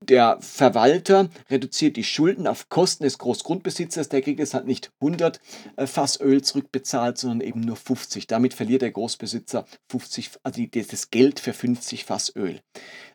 der 0.00 0.38
Verwalter 0.40 1.30
reduziert 1.50 1.96
die 1.96 2.04
Schulden 2.04 2.46
auf 2.46 2.68
Kosten 2.68 3.04
des 3.04 3.18
Großgrundbesitzers, 3.18 4.08
der 4.08 4.22
kriegt 4.22 4.38
jetzt 4.38 4.54
halt 4.54 4.66
nicht 4.66 4.92
100 5.00 5.40
äh, 5.76 5.86
Fass 5.86 6.20
Öl 6.20 6.42
zurückbezahlt, 6.42 7.18
sondern 7.18 7.40
eben 7.40 7.60
nur 7.60 7.76
50. 7.76 8.26
Damit 8.26 8.54
verliert 8.54 8.82
der 8.82 8.90
Großbesitzer 8.90 9.64
50, 9.90 10.30
also 10.42 10.62
das 10.70 11.10
Geld 11.10 11.40
für 11.40 11.52
50 11.52 12.04
Fass 12.04 12.34
Öl. 12.36 12.60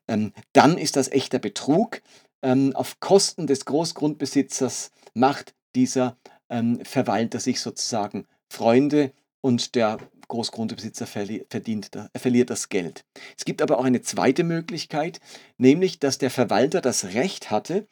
Ähm, 0.07 0.33
dann 0.53 0.77
ist 0.77 0.95
das 0.95 1.09
echter 1.09 1.39
Betrug. 1.39 2.01
Ähm, 2.41 2.75
auf 2.75 2.99
Kosten 2.99 3.45
des 3.45 3.65
Großgrundbesitzers 3.65 4.91
macht 5.13 5.53
dieser 5.75 6.17
ähm, 6.49 6.83
Verwalter 6.83 7.39
sich 7.39 7.61
sozusagen 7.61 8.25
Freunde 8.51 9.13
und 9.41 9.75
der 9.75 9.99
Großgrundbesitzer 10.31 11.07
verdient, 11.07 11.89
er 11.93 12.19
verliert 12.19 12.49
das 12.49 12.69
Geld. 12.69 13.03
Es 13.37 13.43
gibt 13.43 13.61
aber 13.61 13.77
auch 13.77 13.83
eine 13.83 14.01
zweite 14.01 14.45
Möglichkeit, 14.45 15.19
nämlich 15.57 15.99
dass 15.99 16.19
der 16.19 16.31
Verwalter 16.31 16.79
das 16.79 17.03
Recht 17.13 17.51
hatte, 17.51 17.85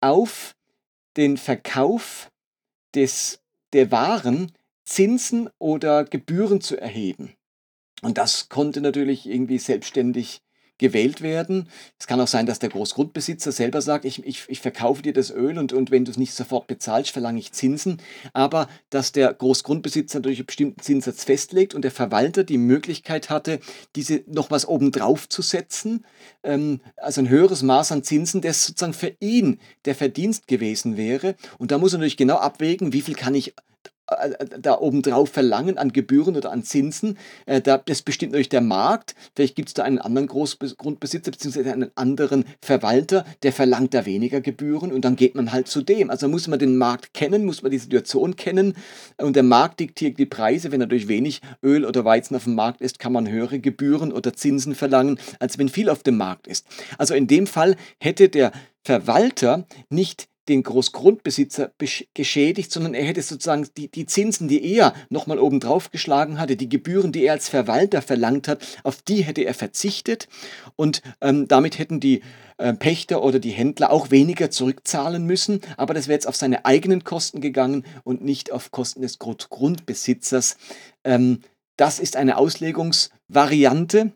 auf 0.00 0.56
den 1.16 1.36
Verkauf 1.36 2.32
des, 2.96 3.40
der 3.72 3.92
Waren 3.92 4.50
Zinsen 4.84 5.48
oder 5.58 6.04
Gebühren 6.04 6.60
zu 6.60 6.76
erheben. 6.76 7.34
Und 8.02 8.18
das 8.18 8.48
konnte 8.48 8.80
natürlich 8.80 9.26
irgendwie 9.26 9.58
selbstständig 9.58 10.42
gewählt 10.78 11.22
werden. 11.22 11.68
Es 11.98 12.06
kann 12.06 12.20
auch 12.20 12.28
sein, 12.28 12.46
dass 12.46 12.58
der 12.58 12.68
Großgrundbesitzer 12.68 13.52
selber 13.52 13.80
sagt, 13.80 14.04
ich, 14.04 14.24
ich, 14.24 14.44
ich 14.48 14.60
verkaufe 14.60 15.02
dir 15.02 15.12
das 15.12 15.30
Öl 15.30 15.58
und, 15.58 15.72
und 15.72 15.90
wenn 15.90 16.04
du 16.04 16.10
es 16.10 16.16
nicht 16.16 16.34
sofort 16.34 16.66
bezahlst, 16.66 17.10
verlange 17.10 17.38
ich 17.38 17.52
Zinsen. 17.52 17.98
Aber 18.32 18.68
dass 18.90 19.12
der 19.12 19.32
Großgrundbesitzer 19.32 20.18
natürlich 20.18 20.40
einen 20.40 20.46
bestimmten 20.46 20.80
Zinssatz 20.80 21.24
festlegt 21.24 21.74
und 21.74 21.82
der 21.82 21.90
Verwalter 21.90 22.42
die 22.42 22.58
Möglichkeit 22.58 23.30
hatte, 23.30 23.60
diese 23.94 24.24
noch 24.26 24.50
was 24.50 24.66
obendrauf 24.66 25.28
zu 25.28 25.42
setzen, 25.42 26.04
ähm, 26.42 26.80
also 26.96 27.20
ein 27.20 27.28
höheres 27.28 27.62
Maß 27.62 27.92
an 27.92 28.02
Zinsen, 28.02 28.40
das 28.40 28.66
sozusagen 28.66 28.94
für 28.94 29.14
ihn 29.20 29.60
der 29.84 29.94
Verdienst 29.94 30.48
gewesen 30.48 30.96
wäre. 30.96 31.36
Und 31.58 31.70
da 31.70 31.78
muss 31.78 31.92
er 31.92 31.98
natürlich 31.98 32.16
genau 32.16 32.36
abwägen, 32.36 32.92
wie 32.92 33.02
viel 33.02 33.14
kann 33.14 33.34
ich 33.34 33.54
da 34.60 34.78
obendrauf 34.78 35.30
verlangen 35.30 35.78
an 35.78 35.92
Gebühren 35.92 36.36
oder 36.36 36.52
an 36.52 36.62
Zinsen. 36.62 37.18
Äh, 37.46 37.60
das 37.60 38.02
bestimmt 38.02 38.32
natürlich 38.32 38.48
der 38.48 38.60
Markt. 38.60 39.14
Vielleicht 39.34 39.56
gibt 39.56 39.68
es 39.68 39.74
da 39.74 39.82
einen 39.82 39.98
anderen 39.98 40.28
Großgrundbesitzer 40.28 41.30
bzw. 41.30 41.70
einen 41.70 41.90
anderen 41.94 42.44
Verwalter, 42.60 43.24
der 43.42 43.52
verlangt 43.52 43.94
da 43.94 44.04
weniger 44.04 44.40
Gebühren 44.40 44.92
und 44.92 45.04
dann 45.04 45.16
geht 45.16 45.34
man 45.34 45.52
halt 45.52 45.68
zu 45.68 45.82
dem. 45.82 46.10
Also 46.10 46.28
muss 46.28 46.48
man 46.48 46.58
den 46.58 46.76
Markt 46.76 47.14
kennen, 47.14 47.44
muss 47.44 47.62
man 47.62 47.70
die 47.70 47.78
Situation 47.78 48.36
kennen 48.36 48.74
und 49.16 49.36
der 49.36 49.42
Markt 49.42 49.80
diktiert 49.80 50.18
die 50.18 50.26
Preise. 50.26 50.70
Wenn 50.70 50.80
natürlich 50.80 51.08
wenig 51.08 51.40
Öl 51.62 51.84
oder 51.84 52.04
Weizen 52.04 52.36
auf 52.36 52.44
dem 52.44 52.54
Markt 52.54 52.80
ist, 52.80 52.98
kann 52.98 53.12
man 53.12 53.28
höhere 53.28 53.58
Gebühren 53.58 54.12
oder 54.12 54.34
Zinsen 54.34 54.74
verlangen, 54.74 55.18
als 55.40 55.58
wenn 55.58 55.68
viel 55.68 55.88
auf 55.88 56.02
dem 56.02 56.16
Markt 56.16 56.46
ist. 56.46 56.66
Also 56.98 57.14
in 57.14 57.26
dem 57.26 57.46
Fall 57.46 57.76
hätte 57.98 58.28
der 58.28 58.52
Verwalter 58.82 59.66
nicht 59.88 60.28
den 60.48 60.62
Großgrundbesitzer 60.62 61.72
geschädigt, 62.14 62.70
sondern 62.70 62.94
er 62.94 63.04
hätte 63.04 63.22
sozusagen 63.22 63.66
die, 63.76 63.90
die 63.90 64.06
Zinsen, 64.06 64.48
die 64.48 64.64
er 64.74 64.94
nochmal 65.08 65.38
obendrauf 65.38 65.90
geschlagen 65.90 66.38
hatte, 66.38 66.56
die 66.56 66.68
Gebühren, 66.68 67.12
die 67.12 67.24
er 67.24 67.32
als 67.32 67.48
Verwalter 67.48 68.02
verlangt 68.02 68.48
hat, 68.48 68.62
auf 68.82 69.02
die 69.02 69.22
hätte 69.22 69.42
er 69.42 69.54
verzichtet. 69.54 70.28
Und 70.76 71.02
ähm, 71.20 71.48
damit 71.48 71.78
hätten 71.78 72.00
die 72.00 72.22
äh, 72.58 72.74
Pächter 72.74 73.22
oder 73.22 73.38
die 73.38 73.50
Händler 73.50 73.90
auch 73.90 74.10
weniger 74.10 74.50
zurückzahlen 74.50 75.24
müssen, 75.24 75.60
aber 75.76 75.94
das 75.94 76.08
wäre 76.08 76.16
jetzt 76.16 76.28
auf 76.28 76.36
seine 76.36 76.64
eigenen 76.64 77.04
Kosten 77.04 77.40
gegangen 77.40 77.84
und 78.04 78.22
nicht 78.22 78.52
auf 78.52 78.70
Kosten 78.70 79.02
des 79.02 79.18
Grundbesitzers. 79.18 80.56
Ähm, 81.04 81.40
das 81.76 81.98
ist 81.98 82.16
eine 82.16 82.36
Auslegungsvariante, 82.36 84.12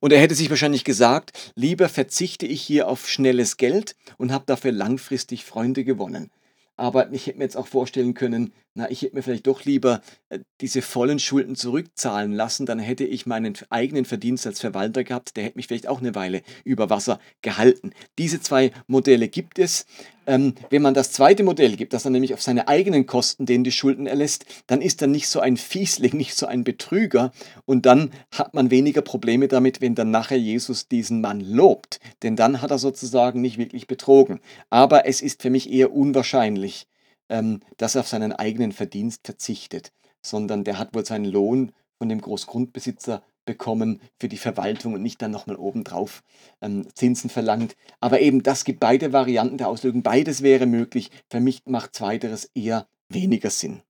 und 0.00 0.12
er 0.12 0.20
hätte 0.20 0.34
sich 0.34 0.50
wahrscheinlich 0.50 0.84
gesagt, 0.84 1.52
lieber 1.54 1.88
verzichte 1.88 2.46
ich 2.46 2.62
hier 2.62 2.88
auf 2.88 3.08
schnelles 3.08 3.56
Geld 3.56 3.96
und 4.18 4.32
habe 4.32 4.44
dafür 4.46 4.72
langfristig 4.72 5.44
Freunde 5.44 5.84
gewonnen. 5.84 6.30
Aber 6.76 7.12
ich 7.12 7.26
hätte 7.26 7.38
mir 7.38 7.44
jetzt 7.44 7.56
auch 7.56 7.66
vorstellen 7.66 8.14
können, 8.14 8.52
na, 8.76 8.90
ich 8.90 9.00
hätte 9.00 9.16
mir 9.16 9.22
vielleicht 9.22 9.46
doch 9.46 9.64
lieber 9.64 10.02
äh, 10.28 10.40
diese 10.60 10.82
vollen 10.82 11.18
Schulden 11.18 11.56
zurückzahlen 11.56 12.32
lassen, 12.32 12.66
dann 12.66 12.78
hätte 12.78 13.04
ich 13.04 13.24
meinen 13.24 13.54
eigenen 13.70 14.04
Verdienst 14.04 14.46
als 14.46 14.60
Verwalter 14.60 15.02
gehabt, 15.02 15.36
der 15.36 15.44
hätte 15.44 15.56
mich 15.56 15.66
vielleicht 15.66 15.88
auch 15.88 16.00
eine 16.00 16.14
Weile 16.14 16.42
über 16.62 16.90
Wasser 16.90 17.18
gehalten. 17.40 17.92
Diese 18.18 18.40
zwei 18.40 18.72
Modelle 18.86 19.28
gibt 19.28 19.58
es. 19.58 19.86
Ähm, 20.26 20.54
wenn 20.70 20.82
man 20.82 20.92
das 20.92 21.12
zweite 21.12 21.42
Modell 21.42 21.76
gibt, 21.76 21.94
dass 21.94 22.04
er 22.04 22.10
nämlich 22.10 22.34
auf 22.34 22.42
seine 22.42 22.68
eigenen 22.68 23.06
Kosten 23.06 23.46
denen 23.46 23.64
die 23.64 23.72
Schulden 23.72 24.06
erlässt, 24.06 24.44
dann 24.66 24.82
ist 24.82 25.00
er 25.00 25.08
nicht 25.08 25.28
so 25.28 25.40
ein 25.40 25.56
Fiesling, 25.56 26.14
nicht 26.16 26.36
so 26.36 26.46
ein 26.46 26.64
Betrüger 26.64 27.32
und 27.64 27.86
dann 27.86 28.10
hat 28.30 28.52
man 28.52 28.70
weniger 28.70 29.00
Probleme 29.00 29.48
damit, 29.48 29.80
wenn 29.80 29.94
dann 29.94 30.10
nachher 30.10 30.38
Jesus 30.38 30.88
diesen 30.88 31.22
Mann 31.22 31.40
lobt, 31.40 31.98
denn 32.22 32.36
dann 32.36 32.60
hat 32.60 32.72
er 32.72 32.78
sozusagen 32.78 33.40
nicht 33.40 33.56
wirklich 33.56 33.86
betrogen. 33.86 34.40
Aber 34.68 35.06
es 35.06 35.22
ist 35.22 35.40
für 35.40 35.50
mich 35.50 35.72
eher 35.72 35.92
unwahrscheinlich, 35.94 36.86
ähm, 37.28 37.60
dass 37.76 37.94
er 37.94 38.02
auf 38.02 38.08
seinen 38.08 38.32
eigenen 38.32 38.72
Verdienst 38.72 39.26
verzichtet, 39.26 39.92
sondern 40.22 40.64
der 40.64 40.78
hat 40.78 40.94
wohl 40.94 41.04
seinen 41.04 41.24
Lohn 41.24 41.72
von 41.98 42.08
dem 42.08 42.20
Großgrundbesitzer 42.20 43.22
bekommen 43.46 44.00
für 44.20 44.28
die 44.28 44.36
Verwaltung 44.36 44.94
und 44.94 45.02
nicht 45.02 45.22
dann 45.22 45.30
nochmal 45.30 45.56
obendrauf 45.56 46.22
ähm, 46.60 46.86
Zinsen 46.94 47.30
verlangt. 47.30 47.76
Aber 48.00 48.20
eben, 48.20 48.42
das 48.42 48.64
gibt 48.64 48.80
beide 48.80 49.12
Varianten 49.12 49.56
der 49.56 49.68
Auslegung. 49.68 50.02
Beides 50.02 50.42
wäre 50.42 50.66
möglich. 50.66 51.10
Für 51.30 51.40
mich 51.40 51.62
macht 51.64 51.94
zweiteres 51.94 52.50
eher 52.54 52.88
weniger 53.08 53.50
Sinn. 53.50 53.82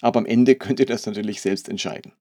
Aber 0.00 0.18
am 0.18 0.26
Ende 0.26 0.56
könnt 0.56 0.80
ihr 0.80 0.86
das 0.86 1.06
natürlich 1.06 1.40
selbst 1.40 1.68
entscheiden. 1.68 2.12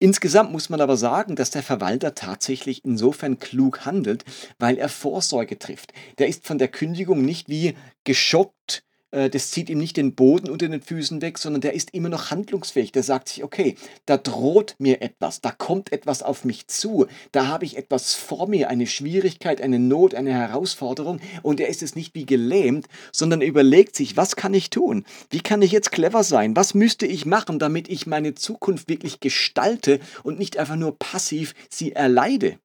Insgesamt 0.00 0.52
muss 0.52 0.68
man 0.68 0.80
aber 0.80 0.96
sagen, 0.96 1.34
dass 1.34 1.50
der 1.50 1.62
Verwalter 1.62 2.14
tatsächlich 2.14 2.84
insofern 2.84 3.40
klug 3.40 3.84
handelt, 3.84 4.24
weil 4.58 4.78
er 4.78 4.88
Vorsorge 4.88 5.58
trifft. 5.58 5.92
Der 6.18 6.28
ist 6.28 6.46
von 6.46 6.58
der 6.58 6.68
Kündigung 6.68 7.24
nicht 7.24 7.48
wie 7.48 7.74
geschockt 8.04 8.84
das 9.10 9.50
zieht 9.50 9.70
ihm 9.70 9.78
nicht 9.78 9.96
den 9.96 10.14
Boden 10.14 10.50
unter 10.50 10.68
den 10.68 10.82
Füßen 10.82 11.22
weg, 11.22 11.38
sondern 11.38 11.62
der 11.62 11.72
ist 11.72 11.94
immer 11.94 12.10
noch 12.10 12.30
handlungsfähig. 12.30 12.92
Der 12.92 13.02
sagt 13.02 13.28
sich, 13.28 13.42
okay, 13.42 13.76
da 14.06 14.16
droht 14.16 14.76
mir 14.78 15.00
etwas, 15.00 15.40
da 15.40 15.50
kommt 15.50 15.92
etwas 15.92 16.22
auf 16.22 16.44
mich 16.44 16.68
zu, 16.68 17.06
da 17.32 17.46
habe 17.46 17.64
ich 17.64 17.76
etwas 17.76 18.14
vor 18.14 18.48
mir, 18.48 18.68
eine 18.68 18.86
Schwierigkeit, 18.86 19.60
eine 19.62 19.78
Not, 19.78 20.14
eine 20.14 20.32
Herausforderung 20.32 21.20
und 21.42 21.60
er 21.60 21.68
ist 21.68 21.82
es 21.82 21.94
nicht 21.94 22.14
wie 22.14 22.26
gelähmt, 22.26 22.86
sondern 23.12 23.40
überlegt 23.40 23.96
sich, 23.96 24.16
was 24.16 24.36
kann 24.36 24.54
ich 24.54 24.70
tun? 24.70 25.04
Wie 25.30 25.40
kann 25.40 25.62
ich 25.62 25.72
jetzt 25.72 25.92
clever 25.92 26.22
sein? 26.22 26.56
Was 26.56 26.74
müsste 26.74 27.06
ich 27.06 27.24
machen, 27.26 27.58
damit 27.58 27.88
ich 27.88 28.06
meine 28.06 28.34
Zukunft 28.34 28.88
wirklich 28.88 29.20
gestalte 29.20 30.00
und 30.22 30.38
nicht 30.38 30.58
einfach 30.58 30.76
nur 30.76 30.98
passiv 30.98 31.54
sie 31.70 31.92
erleide? 31.92 32.58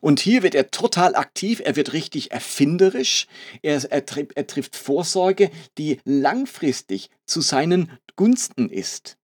Und 0.00 0.20
hier 0.20 0.42
wird 0.42 0.54
er 0.54 0.70
total 0.70 1.14
aktiv, 1.14 1.60
er 1.64 1.76
wird 1.76 1.92
richtig 1.92 2.32
erfinderisch, 2.32 3.26
er, 3.62 3.82
er, 3.90 4.02
er, 4.34 4.46
trifft 4.46 4.76
Vorsorge, 4.76 5.50
die 5.78 6.00
langfristig 6.04 7.10
zu 7.26 7.40
seinen 7.40 7.90
Gunsten 8.16 8.68
ist. 8.70 9.16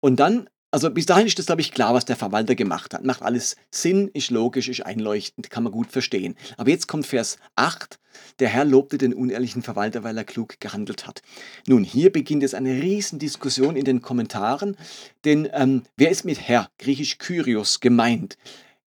Und 0.00 0.16
dann, 0.16 0.48
also 0.70 0.90
bis 0.90 1.06
dahin 1.06 1.26
ist 1.26 1.38
das, 1.38 1.46
glaube 1.46 1.60
ich, 1.60 1.72
klar, 1.72 1.94
was 1.94 2.04
der 2.04 2.16
Verwalter 2.16 2.54
gemacht 2.54 2.94
hat. 2.94 3.04
Macht 3.04 3.22
alles 3.22 3.56
Sinn, 3.70 4.08
ist 4.08 4.30
logisch, 4.30 4.68
ist 4.68 4.84
einleuchtend, 4.84 5.48
kann 5.48 5.62
man 5.62 5.72
gut 5.72 5.90
verstehen. 5.90 6.34
Aber 6.56 6.70
jetzt 6.70 6.88
kommt 6.88 7.06
Vers 7.06 7.38
8. 7.56 7.98
Der 8.38 8.48
Herr 8.48 8.64
lobte 8.64 8.98
den 8.98 9.14
unehrlichen 9.14 9.62
Verwalter, 9.62 10.04
weil 10.04 10.16
er 10.16 10.24
klug 10.24 10.60
gehandelt 10.60 11.06
hat. 11.06 11.22
Nun, 11.66 11.84
hier 11.84 12.12
beginnt 12.12 12.42
jetzt 12.42 12.54
eine 12.54 12.82
Riesendiskussion 12.82 13.76
in 13.76 13.84
den 13.84 14.02
Kommentaren, 14.02 14.76
denn 15.24 15.48
ähm, 15.52 15.82
wer 15.96 16.10
ist 16.10 16.24
mit 16.24 16.40
Herr, 16.40 16.70
griechisch 16.78 17.18
Kyrios, 17.18 17.80
gemeint? 17.80 18.36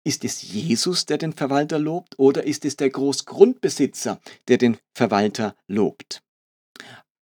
Ist 0.07 0.23
es 0.23 0.41
Jesus, 0.41 1.05
der 1.05 1.17
den 1.17 1.33
Verwalter 1.33 1.77
lobt, 1.77 2.17
oder 2.17 2.45
ist 2.45 2.63
es 2.63 2.77
der 2.77 2.89
Großgrundbesitzer, 2.89 4.21
der 4.47 4.57
den 4.57 4.77
Verwalter 4.95 5.53
lobt? 5.67 6.23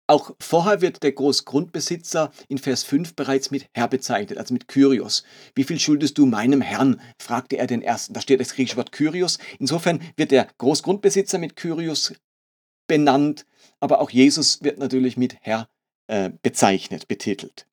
Auch 0.06 0.36
vorher 0.40 0.82
wird 0.82 1.02
der 1.02 1.14
Großgrundbesitzer 1.14 2.32
in 2.48 2.60
Vers 2.60 2.84
5 2.84 3.16
bereits 3.16 3.50
mit 3.50 3.66
Herr 3.74 3.88
bezeichnet, 3.88 4.38
also 4.38 4.54
mit 4.54 4.68
Kyrios. 4.68 5.24
Wie 5.56 5.64
viel 5.64 5.80
schuldest 5.80 6.20
du 6.20 6.28
meinem 6.28 6.62
Herrn? 6.62 7.02
fragte 7.20 7.58
er 7.58 7.66
den 7.66 7.82
ersten. 7.82 8.14
Da 8.14 8.22
steht 8.22 8.40
das 8.40 8.54
griechische 8.54 8.78
Wort 8.78 8.92
Kyrios. 8.92 9.40
Insofern 9.58 10.00
wird 10.16 10.30
der 10.30 10.48
Großgrundbesitzer 10.60 11.40
mit 11.40 11.56
Kyrios 11.56 12.14
benannt, 12.86 13.48
aber 13.80 14.00
auch 14.00 14.12
Jesus 14.12 14.62
wird 14.62 14.78
natürlich 14.78 15.18
mit 15.18 15.38
Herr 15.42 15.68
äh, 16.06 16.30
bezeichnet, 16.44 17.08
betitelt. 17.08 17.66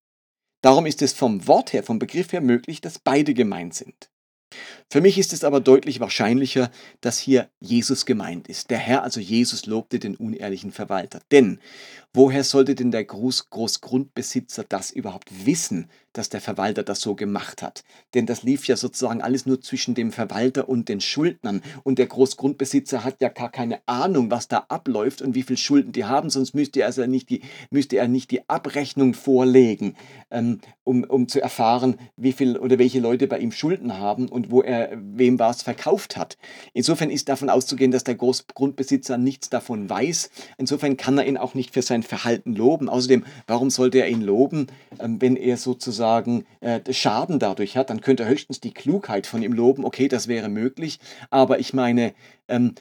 Darum 0.62 0.87
ist 0.87 1.02
es 1.02 1.12
vom 1.12 1.47
Wort 1.47 1.75
her, 1.75 1.83
vom 1.83 1.99
Begriff 1.99 2.33
her 2.33 2.40
möglich, 2.40 2.81
dass 2.81 2.99
beide 2.99 3.35
gemeint 3.35 3.75
sind. 3.75 4.09
Für 4.90 5.00
mich 5.00 5.18
ist 5.18 5.32
es 5.32 5.44
aber 5.44 5.61
deutlich 5.61 6.00
wahrscheinlicher, 6.00 6.71
dass 7.00 7.18
hier 7.18 7.49
Jesus 7.61 8.06
gemeint 8.06 8.49
ist. 8.49 8.71
Der 8.71 8.78
Herr, 8.78 9.02
also 9.02 9.21
Jesus, 9.21 9.66
lobte 9.66 9.99
den 9.99 10.16
unehrlichen 10.16 10.73
Verwalter. 10.73 11.21
Denn 11.30 11.61
woher 12.14 12.45
sollte 12.45 12.75
denn 12.75 12.90
der 12.90 13.04
Groß 13.04 13.50
Großgrundbesitzer 13.50 14.64
das 14.69 14.90
überhaupt 14.90 15.47
wissen, 15.47 15.88
dass 16.12 16.28
der 16.28 16.42
Verwalter 16.42 16.83
das 16.83 17.00
so 17.00 17.14
gemacht 17.14 17.62
hat? 17.62 17.85
Denn 18.14 18.26
das 18.26 18.42
lief 18.42 18.66
ja 18.66 18.76
sozusagen 18.76 19.23
alles 19.23 19.47
nur 19.47 19.62
zwischen 19.62 19.95
dem 19.95 20.12
Verwalter 20.12 20.69
und 20.69 20.88
den 20.88 21.00
Schuldnern. 21.00 21.62
Und 21.85 21.99
der 21.99 22.07
Großgrundbesitzer 22.07 23.02
hat 23.04 23.21
ja 23.21 23.31
gar 23.31 23.50
keine 23.50 23.81
Ahnung, 23.87 24.31
was 24.31 24.49
da 24.49 24.66
abläuft 24.69 25.23
und 25.23 25.35
wie 25.35 25.42
viel 25.42 25.57
Schulden 25.57 25.92
die 25.92 26.04
haben, 26.04 26.28
sonst 26.28 26.54
müsste 26.54 26.81
er, 26.81 26.87
also 26.87 27.07
nicht, 27.07 27.31
die, 27.31 27.40
müsste 27.71 27.97
er 27.97 28.09
nicht 28.09 28.31
die 28.31 28.49
Abrechnung 28.49 29.14
vorlegen, 29.14 29.97
ähm, 30.31 30.61
um, 30.85 31.04
um 31.04 31.28
zu 31.28 31.40
erfahren, 31.40 31.97
wie 32.16 32.33
viel 32.33 32.59
oder 32.59 32.78
welche 32.78 33.00
Leute 33.00 33.26
bei 33.26 33.38
ihm 33.38 33.52
Schulden 33.52 33.99
haben 33.99 34.28
und 34.28 34.50
wo 34.50 34.61
er 34.61 34.90
wem 34.95 35.38
was 35.38 35.62
verkauft 35.62 36.16
hat. 36.19 36.37
Insofern 36.75 37.11
ist 37.11 37.31
davon 37.31 37.49
auszugehen, 37.49 37.90
dass 37.90 38.04
der 38.04 38.16
Großgrundbesitzer 38.16 39.16
nichts 39.16 39.49
davon 39.49 39.88
weiß. 39.88 40.31
Insofern 40.59 40.97
kann 40.99 41.16
er 41.16 41.26
ihn 41.26 41.38
auch 41.38 41.54
nicht 41.54 41.73
für 41.73 41.83
sein 41.83 42.01
Verhalten 42.02 42.54
loben. 42.54 42.88
Außerdem, 42.88 43.25
warum 43.47 43.71
sollte 43.71 43.99
er 43.99 44.09
ihn 44.09 44.23
loben, 44.23 44.66
ähm, 44.99 45.21
wenn 45.21 45.37
er 45.37 45.56
sozusagen 45.56 46.44
äh, 46.61 46.80
Schaden 46.92 47.38
dadurch 47.38 47.76
hat? 47.76 47.90
Dann 47.90 48.00
könnte 48.00 48.25
er 48.25 48.28
höchstens 48.28 48.61
die 48.61 48.75
Klugheit 48.75 49.26
von 49.26 49.42
ihm 49.42 49.52
loben. 49.52 49.85
Okay, 49.85 50.09
das 50.09 50.28
wäre 50.28 50.49
möglich. 50.49 50.99
Aber 51.30 51.59
ich 51.59 51.73
meine, 51.73 52.14
ähm, 52.49 52.75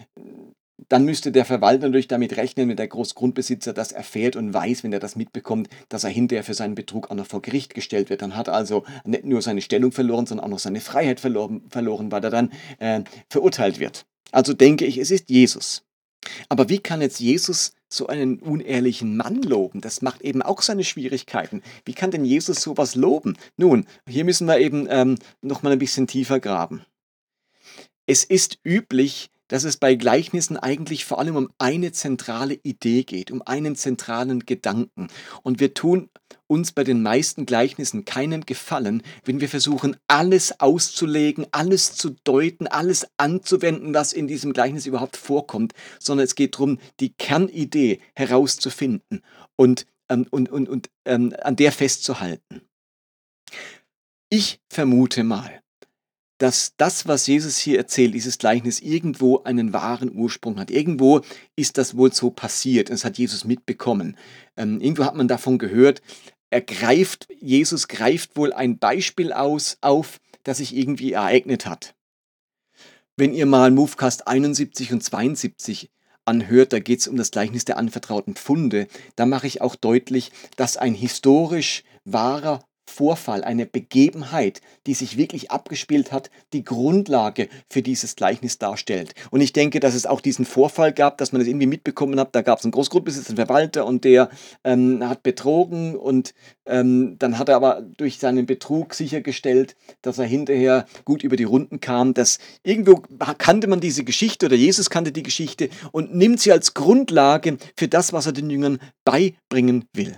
dann 0.90 1.06
müsste 1.06 1.32
der 1.32 1.46
Verwalter 1.46 1.88
natürlich 1.88 2.08
damit 2.08 2.36
rechnen, 2.38 2.68
wenn 2.68 2.76
der 2.76 2.88
Großgrundbesitzer 2.88 3.74
das 3.74 3.92
erfährt 3.92 4.36
und 4.36 4.54
weiß, 4.54 4.84
wenn 4.84 4.92
er 4.92 5.00
das 5.00 5.16
mitbekommt, 5.16 5.70
dass 5.90 6.04
er 6.04 6.10
hinterher 6.10 6.44
für 6.44 6.54
seinen 6.54 6.76
Betrug 6.76 7.10
auch 7.10 7.16
noch 7.16 7.28
vor 7.28 7.42
Gericht 7.42 7.74
gestellt 7.74 8.10
wird. 8.10 8.22
Dann 8.22 8.36
hat 8.36 8.48
er 8.48 8.56
also 8.56 8.84
nicht 9.06 9.26
nur 9.26 9.42
seine 9.42 9.62
Stellung 9.62 9.92
verloren, 9.92 10.26
sondern 10.26 10.46
auch 10.46 10.50
noch 10.52 10.60
seine 10.60 10.82
Freiheit 10.82 11.20
verloren, 11.20 11.62
verloren 11.70 12.12
weil 12.12 12.24
er 12.24 12.30
dann 12.30 12.52
äh, 12.80 13.02
verurteilt 13.30 13.80
wird. 13.80 14.06
Also 14.32 14.54
denke 14.54 14.86
ich, 14.86 14.98
es 14.98 15.12
ist 15.12 15.30
Jesus. 15.30 15.84
Aber 16.50 16.70
wie 16.70 16.80
kann 16.80 17.02
jetzt 17.02 17.20
Jesus 17.20 17.74
so 17.90 18.08
einen 18.08 18.40
unehrlichen 18.40 19.18
Mann 19.18 19.42
loben? 19.42 19.82
Das 19.82 20.02
macht 20.02 20.22
eben 20.22 20.42
auch 20.42 20.62
seine 20.62 20.84
Schwierigkeiten. 20.84 21.62
Wie 21.86 21.94
kann 21.94 22.12
denn 22.12 22.26
Jesus 22.26 22.62
sowas 22.62 22.96
loben? 22.96 23.38
Nun, 23.58 23.86
hier 24.08 24.26
müssen 24.26 24.48
wir 24.48 24.60
eben 24.60 24.88
ähm, 24.90 25.18
nochmal 25.42 25.74
ein 25.74 25.80
bisschen 25.80 26.08
tiefer 26.08 26.40
graben. 26.40 26.86
Es 28.06 28.24
ist 28.24 28.60
üblich, 28.64 29.30
dass 29.52 29.66
es 29.66 29.76
bei 29.76 29.96
Gleichnissen 29.96 30.56
eigentlich 30.56 31.04
vor 31.04 31.20
allem 31.20 31.36
um 31.36 31.50
eine 31.58 31.92
zentrale 31.92 32.54
Idee 32.64 33.04
geht, 33.04 33.32
um 33.32 33.42
einen 33.42 33.76
zentralen 33.76 34.46
Gedanken. 34.46 35.10
Und 35.44 35.60
wir 35.60 35.74
tun 35.74 36.10
uns 36.48 36.72
bei 36.72 36.86
den 36.86 37.02
meisten 37.02 37.46
Gleichnissen 37.46 38.06
keinen 38.06 38.46
Gefallen, 38.46 39.04
wenn 39.26 39.42
wir 39.42 39.50
versuchen, 39.50 39.98
alles 40.08 40.62
auszulegen, 40.62 41.46
alles 41.52 41.94
zu 41.96 42.16
deuten, 42.24 42.68
alles 42.68 43.08
anzuwenden, 43.18 43.94
was 43.94 44.14
in 44.14 44.30
diesem 44.30 44.54
Gleichnis 44.54 44.86
überhaupt 44.86 45.18
vorkommt, 45.18 45.74
sondern 46.00 46.24
es 46.24 46.36
geht 46.36 46.56
darum, 46.56 46.80
die 47.02 47.14
Kernidee 47.14 48.00
herauszufinden. 48.16 49.22
Und 49.58 49.86
ähm, 50.08 50.28
und, 50.30 50.50
und, 50.50 50.70
und 50.70 50.90
ähm, 51.06 51.34
an 51.42 51.58
der 51.58 51.72
festzuhalten. 51.72 52.62
Ich 54.30 54.62
vermute 54.70 55.24
mal, 55.24 55.61
dass 56.42 56.74
das, 56.76 57.08
was 57.08 57.28
Jesus 57.28 57.60
hier 57.60 57.78
erzählt, 57.78 58.16
dieses 58.16 58.40
Gleichnis 58.40 58.80
irgendwo 58.80 59.44
einen 59.44 59.74
wahren 59.74 60.12
Ursprung 60.12 60.60
hat. 60.60 60.72
Irgendwo 60.72 61.22
ist 61.56 61.78
das 61.78 61.96
wohl 61.96 62.12
so 62.12 62.32
passiert 62.32 62.90
das 62.90 63.06
hat 63.06 63.20
Jesus 63.20 63.46
mitbekommen. 63.46 64.18
Ähm, 64.58 64.82
irgendwo 64.82 65.06
hat 65.06 65.16
man 65.16 65.28
davon 65.28 65.60
gehört, 65.60 66.02
er 66.50 66.62
greift, 66.62 67.28
Jesus 67.40 67.88
greift 67.88 68.36
wohl 68.36 68.54
ein 68.54 68.80
Beispiel 68.80 69.34
aus, 69.34 69.78
auf, 69.82 70.20
das 70.42 70.58
sich 70.58 70.76
irgendwie 70.76 71.12
ereignet 71.12 71.68
hat. 71.68 71.94
Wenn 73.16 73.36
ihr 73.36 73.46
mal 73.46 73.70
Movecast 73.70 74.28
71 74.28 74.94
und 74.94 75.04
72 75.04 75.92
anhört, 76.26 76.74
da 76.74 76.80
geht 76.80 77.02
es 77.02 77.08
um 77.08 77.18
das 77.18 77.30
Gleichnis 77.30 77.66
der 77.66 77.78
anvertrauten 77.78 78.36
Pfunde, 78.36 78.88
da 79.16 79.28
mache 79.28 79.46
ich 79.46 79.62
auch 79.62 79.76
deutlich, 79.76 80.32
dass 80.58 80.76
ein 80.76 80.96
historisch 80.96 81.84
wahrer 82.04 82.64
Vorfall, 82.86 83.44
eine 83.44 83.66
Begebenheit, 83.66 84.62
die 84.86 84.94
sich 84.94 85.18
wirklich 85.18 85.52
abgespielt 85.52 86.12
hat, 86.12 86.30
die 86.54 86.64
Grundlage 86.64 87.48
für 87.70 87.82
dieses 87.82 88.16
Gleichnis 88.16 88.58
darstellt. 88.58 89.16
Und 89.32 89.42
ich 89.42 89.54
denke, 89.54 89.80
dass 89.80 89.96
es 89.96 90.06
auch 90.06 90.22
diesen 90.22 90.46
Vorfall 90.46 90.92
gab, 90.94 91.18
dass 91.18 91.32
man 91.32 91.40
das 91.40 91.48
irgendwie 91.48 91.68
mitbekommen 91.68 92.20
hat. 92.20 92.36
Da 92.36 92.42
gab 92.42 92.60
es 92.60 92.66
einen 92.66 92.72
Großgrundbesitzer, 92.72 93.30
einen 93.30 93.38
Verwalter 93.38 93.86
und 93.86 94.04
der 94.04 94.30
ähm, 94.64 95.08
hat 95.08 95.24
betrogen 95.24 95.96
und 95.96 96.34
ähm, 96.66 97.16
dann 97.18 97.38
hat 97.38 97.50
er 97.50 97.56
aber 97.56 97.82
durch 97.98 98.20
seinen 98.20 98.46
Betrug 98.46 98.94
sichergestellt, 98.94 99.76
dass 100.02 100.20
er 100.20 100.26
hinterher 100.26 100.86
gut 101.06 101.24
über 101.24 101.36
die 101.36 101.44
Runden 101.44 101.80
kam. 101.80 102.14
Dass 102.14 102.40
irgendwo 102.64 103.04
kannte 103.38 103.68
man 103.68 103.80
diese 103.80 104.04
Geschichte 104.04 104.48
oder 104.48 104.56
Jesus 104.56 104.90
kannte 104.90 105.12
die 105.12 105.24
Geschichte 105.24 105.70
und 105.92 106.16
nimmt 106.16 106.40
sie 106.40 106.52
als 106.52 106.74
Grundlage 106.74 107.58
für 107.76 107.88
das, 107.88 108.14
was 108.14 108.26
er 108.26 108.34
den 108.34 108.50
Jüngern 108.50 108.80
beibringen 109.06 109.86
will. 109.94 110.18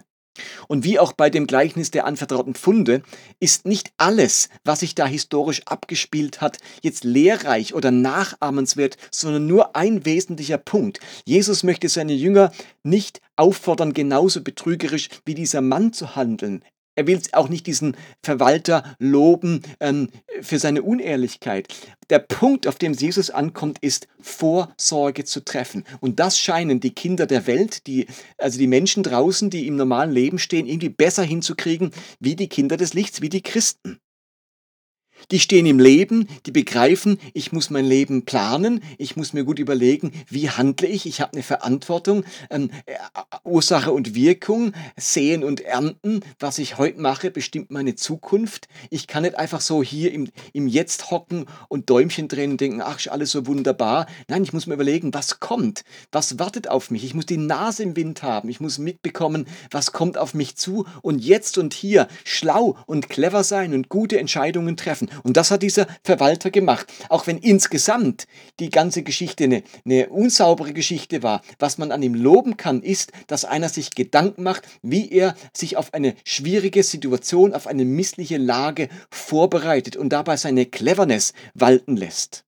Und 0.68 0.84
wie 0.84 1.00
auch 1.00 1.14
bei 1.14 1.30
dem 1.30 1.48
Gleichnis 1.48 1.92
der 1.92 2.06
anvertrauten 2.06 2.56
Funde 2.56 3.04
ist 3.40 3.66
nicht 3.66 3.92
alles, 3.98 4.50
was 4.64 4.80
sich 4.80 4.96
da 4.96 5.06
historisch 5.06 5.62
abgespielt 5.66 6.42
hat, 6.42 6.58
jetzt 6.82 7.04
lehrreich 7.04 7.74
oder 7.74 7.92
nachahmenswert, 7.92 8.98
sondern 9.12 9.46
nur 9.48 9.76
ein 9.76 10.06
wesentlicher 10.06 10.58
Punkt. 10.58 11.00
Jesus 11.26 11.64
möchte 11.64 11.90
seine 11.90 12.14
Jünger 12.14 12.52
nicht 12.84 13.22
auffordern, 13.36 13.94
genauso 13.94 14.42
betrügerisch 14.42 15.10
wie 15.26 15.36
dieser 15.36 15.62
Mann 15.62 15.94
zu 15.94 16.16
handeln. 16.16 16.64
Er 16.96 17.08
will 17.08 17.20
auch 17.32 17.50
nicht 17.50 17.66
diesen 17.66 17.98
Verwalter 18.22 18.96
loben 19.00 19.62
ähm, 19.80 20.10
für 20.42 20.60
seine 20.60 20.84
Unehrlichkeit. 20.84 21.74
Der 22.10 22.20
Punkt, 22.20 22.68
auf 22.68 22.76
dem 22.76 22.94
Jesus 22.94 23.30
ankommt, 23.30 23.80
ist 23.80 24.08
Vorsorge 24.20 25.24
zu 25.24 25.44
treffen. 25.44 25.86
Und 26.02 26.20
das 26.20 26.38
scheinen 26.38 26.80
die 26.80 26.94
Kinder 26.94 27.26
der 27.26 27.48
Welt, 27.48 27.88
die, 27.88 28.08
also 28.38 28.60
die 28.60 28.68
Menschen 28.68 29.04
draußen, 29.04 29.50
die 29.50 29.68
im 29.68 29.76
normalen 29.76 30.12
Leben 30.12 30.38
stehen, 30.38 30.68
irgendwie 30.68 30.90
besser 30.90 31.24
hinzukriegen 31.24 31.92
wie 32.20 32.36
die 32.36 32.50
Kinder 32.50 32.78
des 32.78 32.94
Lichts, 32.94 33.22
wie 33.22 33.30
die 33.30 33.42
Christen. 33.42 34.00
Die 35.32 35.40
stehen 35.40 35.66
im 35.66 35.80
Leben, 35.80 36.28
die 36.46 36.52
begreifen, 36.52 37.20
ich 37.34 37.52
muss 37.52 37.70
mein 37.70 37.86
Leben 37.86 38.26
planen, 38.26 38.82
ich 38.98 39.16
muss 39.16 39.34
mir 39.34 39.44
gut 39.44 39.60
überlegen, 39.60 40.12
wie 40.30 40.50
handle 40.50 40.88
ich, 40.88 41.06
ich 41.06 41.22
habe 41.22 41.34
eine 41.34 41.44
Verantwortung, 41.44 42.24
ähm, 42.50 42.70
äh, 42.86 42.96
Ursache 43.44 43.92
und 43.92 44.16
Wirkung, 44.16 44.74
sehen 44.98 45.44
und 45.44 45.62
ernten, 45.62 46.22
was 46.40 46.58
ich 46.58 46.78
heute 46.78 47.00
mache, 47.00 47.32
bestimmt 47.32 47.72
meine 47.72 47.96
Zukunft. 47.96 48.68
Ich 48.90 49.08
kann 49.08 49.24
nicht 49.24 49.36
einfach 49.36 49.62
so 49.62 49.84
hier 49.84 50.12
im, 50.12 50.30
im 50.54 50.68
Jetzt 50.68 51.12
hocken 51.12 51.46
und 51.70 51.90
Däumchen 51.90 52.28
drehen 52.28 52.52
und 52.52 52.62
denken, 52.62 52.82
ach, 52.82 53.00
ist 53.00 53.08
alles 53.10 53.32
so 53.32 53.48
wunderbar. 53.48 54.08
Nein, 54.28 54.44
ich 54.44 54.54
muss 54.54 54.68
mir 54.68 54.74
überlegen, 54.76 55.14
was 55.14 55.40
kommt, 55.40 55.84
was 56.12 56.40
wartet 56.40 56.70
auf 56.70 56.92
mich. 56.92 57.04
Ich 57.04 57.14
muss 57.14 57.26
die 57.26 57.38
Nase 57.38 57.84
im 57.84 57.96
Wind 57.96 58.24
haben, 58.24 58.50
ich 58.50 58.60
muss 58.60 58.78
mitbekommen, 58.78 59.48
was 59.72 59.92
kommt 59.92 60.18
auf 60.18 60.34
mich 60.34 60.56
zu 60.56 60.86
und 61.02 61.20
jetzt 61.20 61.58
und 61.58 61.74
hier 61.74 62.08
schlau 62.24 62.78
und 62.86 63.10
clever 63.10 63.44
sein 63.44 63.74
und 63.74 63.90
gute 63.90 64.20
Entscheidungen 64.20 64.78
treffen. 64.78 65.10
Und 65.24 65.38
das 65.38 65.52
hat 65.52 65.64
dieser 65.64 65.88
Verwalter 66.04 66.52
gemacht. 66.52 66.88
Auch 67.10 67.28
wenn 67.28 67.38
insgesamt 67.38 68.28
die 68.60 68.70
ganze 68.70 69.04
Geschichte 69.04 69.46
eine, 69.46 69.64
eine 69.86 70.10
unsaubere 70.10 70.74
Geschichte 70.74 71.24
war. 71.24 71.42
Was 71.60 71.78
man 71.78 71.92
an 71.92 72.04
ihm 72.04 72.16
loben 72.16 72.58
kann, 72.58 72.82
ist, 72.82 73.12
dass 73.28 73.46
einer 73.46 73.70
sich 73.70 73.92
Gedanken 73.92 74.44
macht, 74.44 74.64
wie 74.82 75.12
er 75.12 75.36
sich 75.54 75.78
auf 75.78 75.94
eine 75.94 76.16
schwierige 76.26 76.84
Situation, 76.84 77.54
auf 77.54 77.68
eine 77.68 77.86
missliche 77.86 78.38
Lage 78.38 78.90
vorbereitet 79.12 79.96
und 79.96 80.10
dabei 80.10 80.38
seine 80.38 80.66
Cleverness 80.66 81.34
walten 81.54 81.98
lässt. 81.98 82.46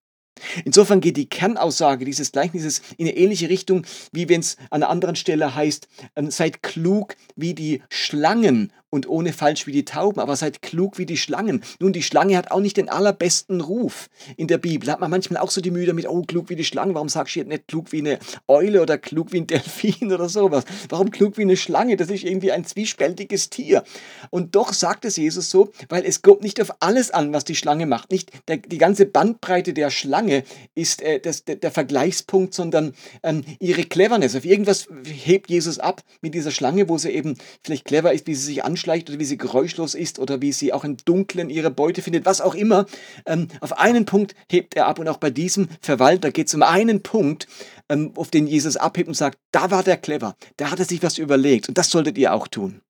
Insofern 0.66 1.02
geht 1.02 1.18
die 1.18 1.30
Kernaussage 1.30 2.06
dieses 2.06 2.32
Gleichnisses 2.32 2.82
in 2.98 3.08
eine 3.08 3.16
ähnliche 3.16 3.50
Richtung, 3.50 3.86
wie 4.12 4.28
wenn 4.28 4.42
es 4.42 4.58
an 4.70 4.84
einer 4.84 4.90
anderen 4.90 5.16
Stelle 5.16 5.56
heißt, 5.56 5.88
ähm, 6.16 6.30
seid 6.30 6.62
klug 6.62 7.16
wie 7.36 7.54
die 7.54 7.82
Schlangen 7.90 8.74
und 8.96 9.10
ohne 9.10 9.34
falsch 9.34 9.68
wie 9.68 9.74
die 9.74 9.86
Tauben, 9.86 10.22
aber 10.22 10.36
seid 10.38 10.62
klug 10.62 10.98
wie 10.98 11.06
die 11.06 11.18
Schlangen. 11.18 11.62
Nun, 11.80 11.92
die 11.92 12.02
Schlange 12.02 12.38
hat 12.38 12.50
auch 12.50 12.62
nicht 12.62 12.78
den 12.78 12.90
allerbesten 12.90 13.60
Ruf 13.60 14.10
in 14.38 14.48
der 14.48 14.58
Bibel. 14.58 14.90
Hat 14.90 15.02
man 15.02 15.12
manchmal 15.12 15.42
auch 15.42 15.52
so 15.52 15.60
die 15.60 15.70
Mühe 15.70 15.86
damit, 15.86 16.08
oh, 16.08 16.22
klug 16.22 16.50
wie 16.50 16.56
die 16.56 16.64
Schlange, 16.64 16.96
warum 16.96 17.10
sagst 17.10 17.36
du 17.36 17.40
jetzt 17.40 17.50
nicht 17.50 17.68
klug 17.68 17.92
wie 17.92 18.00
eine 18.00 18.20
Eule 18.48 18.82
oder 18.82 18.98
klug 18.98 19.34
wie 19.34 19.42
ein 19.42 19.48
Delfin 19.56 20.14
oder 20.14 20.30
sowas? 20.30 20.64
Warum 20.90 21.12
klug 21.12 21.38
wie 21.38 21.42
eine 21.42 21.58
Schlange? 21.58 21.98
Das 21.98 22.10
ist 22.10 22.24
irgendwie 22.24 22.54
ein 22.54 22.64
zwiespältiges 22.66 23.50
Tier. 23.50 23.84
Und 24.30 24.56
doch 24.56 24.72
sagt 24.72 25.04
es 25.04 25.18
Jesus 25.18 25.50
so, 25.50 25.74
weil 25.90 26.06
es 26.06 26.22
kommt 26.22 26.42
nicht 26.42 26.62
auf 26.62 26.72
alles 26.80 27.12
an, 27.12 27.34
was 27.34 27.44
die 27.44 27.56
Schlange 27.56 27.86
macht. 27.86 28.12
Nicht 28.12 28.32
der, 28.48 28.58
die 28.58 28.78
ganze 28.78 29.06
Bandbreite 29.06 29.74
der 29.74 29.90
Schlange 29.90 30.44
ist 30.74 31.02
äh, 31.02 31.20
das, 31.20 31.44
der, 31.44 31.58
der, 31.58 31.72
Vergleichspunkt, 31.72 32.54
sondern 32.54 32.94
ähm, 33.24 33.44
ihre 33.60 33.84
Cleverness. 33.84 34.38
Auf 34.38 34.46
irgendwas 34.46 34.88
hebt 35.04 35.50
Jesus 35.50 35.80
ab 35.80 36.02
mit 36.22 36.34
dieser 36.34 36.52
Schlange, 36.52 36.88
wo 36.88 36.98
sie 36.98 37.10
eben 37.10 37.36
vielleicht 37.62 37.84
clever 37.84 38.14
ist, 38.14 38.26
wie 38.28 38.36
sie 38.36 38.46
sich 38.46 38.64
anschaut 38.64 38.85
schleicht 38.86 39.10
oder 39.10 39.20
wie 39.20 39.26
sie 39.26 39.38
geräuschlos 39.38 39.96
ist 39.96 40.20
oder 40.20 40.42
wie 40.42 40.52
sie 40.52 40.72
auch 40.72 40.84
im 40.84 40.98
Dunkeln 40.98 41.50
ihre 41.50 41.72
Beute 41.72 42.04
findet, 42.04 42.26
was 42.26 42.40
auch 42.40 42.54
immer. 42.54 42.86
Ähm, 43.26 43.48
auf 43.62 43.78
einen 43.80 44.06
Punkt 44.06 44.36
hebt 44.50 44.76
er 44.76 44.86
ab 44.86 45.00
und 45.00 45.08
auch 45.08 45.18
bei 45.18 45.32
diesem 45.32 45.68
Verwalter 45.82 46.32
geht 46.32 46.48
es 46.48 46.54
um 46.54 46.62
einen 46.62 47.02
Punkt, 47.02 47.48
ähm, 47.90 48.14
auf 48.16 48.30
den 48.30 48.46
Jesus 48.46 48.78
abhebt 48.78 49.08
und 49.08 49.16
sagt, 49.16 49.40
da 49.52 49.72
war 49.72 49.82
der 49.82 49.98
clever, 49.98 50.36
da 50.58 50.70
hat 50.70 50.80
er 50.80 50.86
sich 50.86 51.02
was 51.02 51.18
überlegt 51.18 51.68
und 51.68 51.78
das 51.78 51.90
solltet 51.90 52.18
ihr 52.18 52.34
auch 52.34 52.48
tun. 52.48 52.82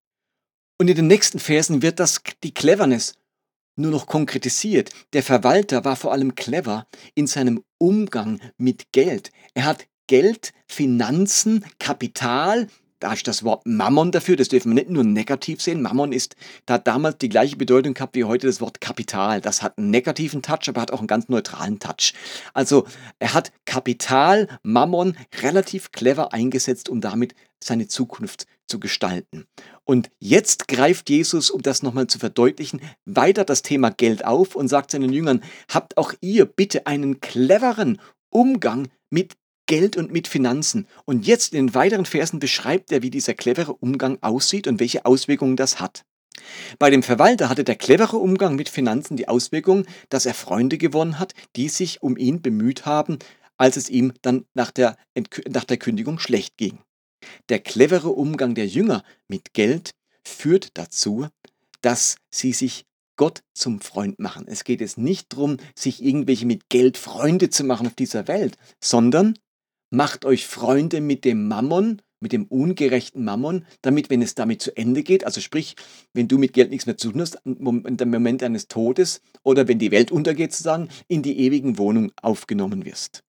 Und 0.78 0.90
in 0.90 0.98
den 0.98 1.08
nächsten 1.08 1.40
Versen 1.40 1.82
wird 1.82 2.02
das 2.02 2.22
die 2.44 2.54
Cleverness 2.54 3.14
nur 3.78 3.92
noch 3.92 4.08
konkretisiert. 4.08 4.92
Der 5.14 5.24
Verwalter 5.24 5.86
war 5.86 5.96
vor 5.96 6.12
allem 6.12 6.36
clever 6.36 6.88
in 7.14 7.28
seinem 7.28 7.64
Umgang 7.78 8.40
mit 8.58 8.92
Geld. 8.92 9.32
Er 9.54 9.66
hat 9.66 9.88
Geld, 10.08 10.54
Finanzen, 10.68 11.66
Kapital, 11.80 12.68
da 13.06 13.14
ist 13.14 13.28
das 13.28 13.44
Wort 13.44 13.68
Mammon 13.68 14.12
dafür, 14.12 14.36
das 14.36 14.48
dürfen 14.48 14.72
wir 14.72 14.74
nicht 14.74 14.90
nur 14.90 15.04
negativ 15.04 15.62
sehen. 15.62 15.84
Mammon 15.84 16.12
ist, 16.12 16.36
da 16.66 16.74
hat 16.74 16.88
damals 16.88 17.20
die 17.20 17.30
gleiche 17.30 17.56
Bedeutung 17.56 17.94
gehabt 17.94 18.16
wie 18.16 18.24
heute 18.24 18.48
das 18.48 18.62
Wort 18.62 18.82
Kapital. 18.82 19.42
Das 19.42 19.62
hat 19.62 19.78
einen 19.78 19.92
negativen 19.92 20.42
Touch, 20.42 20.68
aber 20.68 20.82
hat 20.82 20.90
auch 20.90 20.98
einen 20.98 21.08
ganz 21.08 21.30
neutralen 21.30 21.78
Touch. 21.78 22.16
Also 22.56 22.88
er 23.20 23.36
hat 23.36 23.52
Kapital, 23.66 24.48
Mammon 24.64 25.16
relativ 25.40 25.92
clever 25.92 26.34
eingesetzt, 26.34 26.90
um 26.90 27.00
damit 27.00 27.36
seine 27.64 27.88
Zukunft 27.88 28.48
zu 28.66 28.80
gestalten. 28.80 29.46
Und 29.84 30.10
jetzt 30.18 30.68
greift 30.68 31.12
Jesus, 31.12 31.52
um 31.52 31.62
das 31.62 31.84
nochmal 31.84 32.08
zu 32.08 32.18
verdeutlichen, 32.18 32.82
weiter 33.06 33.46
das 33.46 33.62
Thema 33.62 33.92
Geld 33.92 34.26
auf 34.26 34.56
und 34.56 34.68
sagt 34.68 34.90
seinen 34.90 35.14
Jüngern, 35.14 35.44
habt 35.70 35.98
auch 35.98 36.12
ihr 36.22 36.46
bitte 36.48 36.88
einen 36.88 37.20
cleveren 37.20 38.02
Umgang 38.32 38.88
mit 39.12 39.36
Geld 39.68 39.98
und 39.98 40.12
mit 40.12 40.28
Finanzen. 40.28 40.88
Und 41.06 41.26
jetzt 41.26 41.54
in 41.54 41.68
den 41.68 41.76
weiteren 41.76 42.06
Versen 42.06 42.40
beschreibt 42.40 42.92
er, 42.92 43.02
wie 43.02 43.10
dieser 43.10 43.34
clevere 43.34 43.74
Umgang 43.74 44.18
aussieht 44.22 44.68
und 44.68 44.80
welche 44.80 45.06
Auswirkungen 45.06 45.56
das 45.56 45.80
hat. 45.80 46.06
Bei 46.80 46.90
dem 46.90 47.04
Verwalter 47.04 47.50
hatte 47.50 47.64
der 47.64 47.76
clevere 47.76 48.18
Umgang 48.18 48.56
mit 48.56 48.70
Finanzen 48.70 49.18
die 49.18 49.28
Auswirkung, 49.28 49.86
dass 50.10 50.26
er 50.26 50.34
Freunde 50.34 50.78
gewonnen 50.78 51.20
hat, 51.20 51.34
die 51.56 51.70
sich 51.70 52.04
um 52.04 52.18
ihn 52.18 52.42
bemüht 52.42 52.86
haben, 52.86 53.20
als 53.58 53.78
es 53.78 53.90
ihm 53.90 54.14
dann 54.22 54.46
nach 54.54 54.72
der, 54.72 54.98
nach 55.48 55.64
der 55.64 55.78
Kündigung 55.78 56.20
schlecht 56.20 56.58
ging. 56.58 56.80
Der 57.50 57.60
clevere 57.60 58.10
Umgang 58.10 58.54
der 58.54 58.68
Jünger 58.68 59.04
mit 59.28 59.54
Geld 59.54 59.92
führt 60.24 60.78
dazu, 60.78 61.28
dass 61.82 62.18
sie 62.30 62.52
sich 62.52 62.86
Gott 63.16 63.44
zum 63.54 63.80
Freund 63.80 64.20
machen. 64.20 64.46
Es 64.48 64.66
geht 64.66 64.82
jetzt 64.82 64.98
nicht 64.98 65.32
darum, 65.32 65.58
sich 65.74 66.04
irgendwelche 66.04 66.46
mit 66.46 66.70
Geld 66.70 66.98
Freunde 66.98 67.50
zu 67.50 67.64
machen 67.64 67.88
auf 67.88 67.96
dieser 67.96 68.28
Welt, 68.28 68.58
sondern 68.82 69.36
macht 69.96 70.26
euch 70.26 70.46
Freunde 70.46 71.02
mit 71.02 71.26
dem 71.26 71.48
Mammon, 71.48 72.02
mit 72.20 72.32
dem 72.32 72.46
ungerechten 72.46 73.24
Mammon, 73.24 73.66
damit, 73.82 74.10
wenn 74.10 74.22
es 74.22 74.36
damit 74.36 74.62
zu 74.62 74.76
Ende 74.76 75.04
geht, 75.04 75.26
also 75.26 75.42
sprich, 75.42 75.76
wenn 76.14 76.28
du 76.28 76.38
mit 76.38 76.54
Geld 76.54 76.72
nichts 76.72 76.86
mehr 76.86 76.98
zu 76.98 77.12
tun 77.12 77.22
hast, 77.22 77.40
dem 77.46 78.10
Moment 78.10 78.42
deines 78.42 78.68
Todes 78.68 79.22
oder 79.44 79.68
wenn 79.68 79.80
die 79.80 79.92
Welt 79.92 80.12
untergeht, 80.12 80.52
sozusagen, 80.52 80.90
in 81.08 81.22
die 81.22 81.40
ewigen 81.40 81.78
Wohnung 81.78 82.12
aufgenommen 82.22 82.86
wirst. 82.86 83.24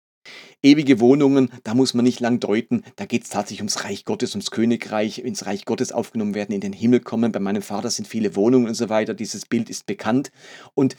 Ewige 0.63 0.99
Wohnungen, 0.99 1.51
da 1.63 1.75
muss 1.75 1.95
man 1.95 2.05
nicht 2.05 2.19
lang 2.19 2.41
deuten, 2.41 2.83
da 2.97 3.07
geht 3.07 3.25
es 3.25 3.29
tatsächlich 3.29 3.61
ums 3.61 3.85
Reich 3.85 4.05
Gottes, 4.05 4.33
ums 4.33 4.51
Königreich, 4.51 5.19
ins 5.19 5.47
Reich 5.47 5.65
Gottes 5.65 5.93
aufgenommen 5.93 6.35
werden, 6.35 6.53
in 6.53 6.61
den 6.61 6.73
Himmel 6.73 7.01
kommen. 7.01 7.31
Bei 7.31 7.39
meinem 7.39 7.63
Vater 7.63 7.91
sind 7.91 8.09
viele 8.09 8.35
Wohnungen 8.35 8.67
und 8.67 8.75
so 8.75 8.89
weiter, 8.89 9.15
dieses 9.15 9.47
Bild 9.47 9.71
ist 9.71 9.87
bekannt. 9.87 10.33
Und 10.75 10.97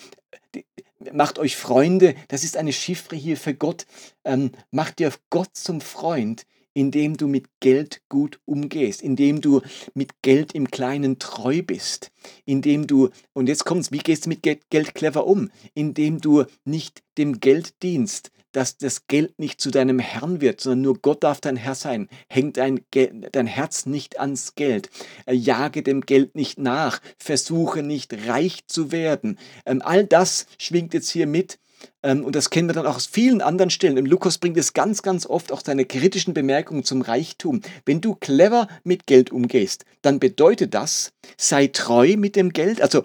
macht 1.12 1.39
euch 1.39 1.55
Freunde, 1.55 2.15
das 2.27 2.43
ist 2.43 2.57
eine 2.57 2.73
Chiffre 2.73 3.15
hier 3.15 3.38
für 3.38 3.53
Gott. 3.53 3.86
Ähm, 4.23 4.51
macht 4.71 4.99
dir 4.99 5.12
Gott 5.29 5.49
zum 5.53 5.81
Freund, 5.81 6.45
indem 6.77 7.17
du 7.17 7.27
mit 7.27 7.47
Geld 7.59 8.01
gut 8.07 8.39
umgehst, 8.45 9.01
indem 9.01 9.41
du 9.41 9.61
mit 9.95 10.21
Geld 10.21 10.53
im 10.53 10.69
Kleinen 10.69 11.17
treu 11.17 11.63
bist, 11.63 12.11
indem 12.45 12.85
du, 12.85 13.09
und 13.33 13.49
jetzt 13.49 13.65
kommt's, 13.65 13.91
wie 13.91 13.97
gehst 13.97 14.25
du 14.25 14.29
mit 14.29 14.43
Geld 14.43 14.93
clever 14.93 15.25
um? 15.25 15.49
Indem 15.73 16.21
du 16.21 16.45
nicht 16.65 17.01
dem 17.17 17.39
Geld 17.39 17.81
dienst, 17.81 18.29
dass 18.51 18.77
das 18.77 19.07
Geld 19.07 19.39
nicht 19.39 19.59
zu 19.59 19.71
deinem 19.71 19.97
Herrn 19.97 20.39
wird, 20.39 20.61
sondern 20.61 20.81
nur 20.81 20.99
Gott 20.99 21.23
darf 21.23 21.41
dein 21.41 21.57
Herr 21.57 21.73
sein. 21.73 22.09
Hängt 22.29 22.57
dein, 22.57 22.81
dein 22.91 23.47
Herz 23.47 23.87
nicht 23.87 24.19
ans 24.19 24.53
Geld. 24.53 24.91
Äh, 25.25 25.33
jage 25.33 25.81
dem 25.81 26.01
Geld 26.01 26.35
nicht 26.35 26.59
nach. 26.59 27.01
Versuche 27.17 27.81
nicht 27.81 28.13
reich 28.27 28.67
zu 28.67 28.91
werden. 28.91 29.39
Ähm, 29.65 29.81
all 29.83 30.05
das 30.05 30.45
schwingt 30.59 30.93
jetzt 30.93 31.09
hier 31.09 31.25
mit. 31.25 31.57
Ähm, 32.03 32.23
und 32.23 32.35
das 32.35 32.49
kennen 32.49 32.69
wir 32.69 32.73
dann 32.73 32.85
auch 32.85 32.95
aus 32.95 33.05
vielen 33.05 33.41
anderen 33.41 33.69
Stellen. 33.69 33.97
Im 33.97 34.05
Lukas 34.05 34.37
bringt 34.37 34.57
es 34.57 34.73
ganz, 34.73 35.01
ganz 35.01 35.25
oft 35.25 35.51
auch 35.51 35.61
seine 35.63 35.85
kritischen 35.85 36.33
Bemerkungen 36.33 36.83
zum 36.83 37.01
Reichtum. 37.01 37.61
Wenn 37.85 38.01
du 38.01 38.15
clever 38.15 38.67
mit 38.83 39.07
Geld 39.07 39.31
umgehst, 39.31 39.85
dann 40.01 40.19
bedeutet 40.19 40.73
das, 40.73 41.11
sei 41.37 41.67
treu 41.67 42.15
mit 42.17 42.35
dem 42.35 42.53
Geld. 42.53 42.81
Also 42.81 43.03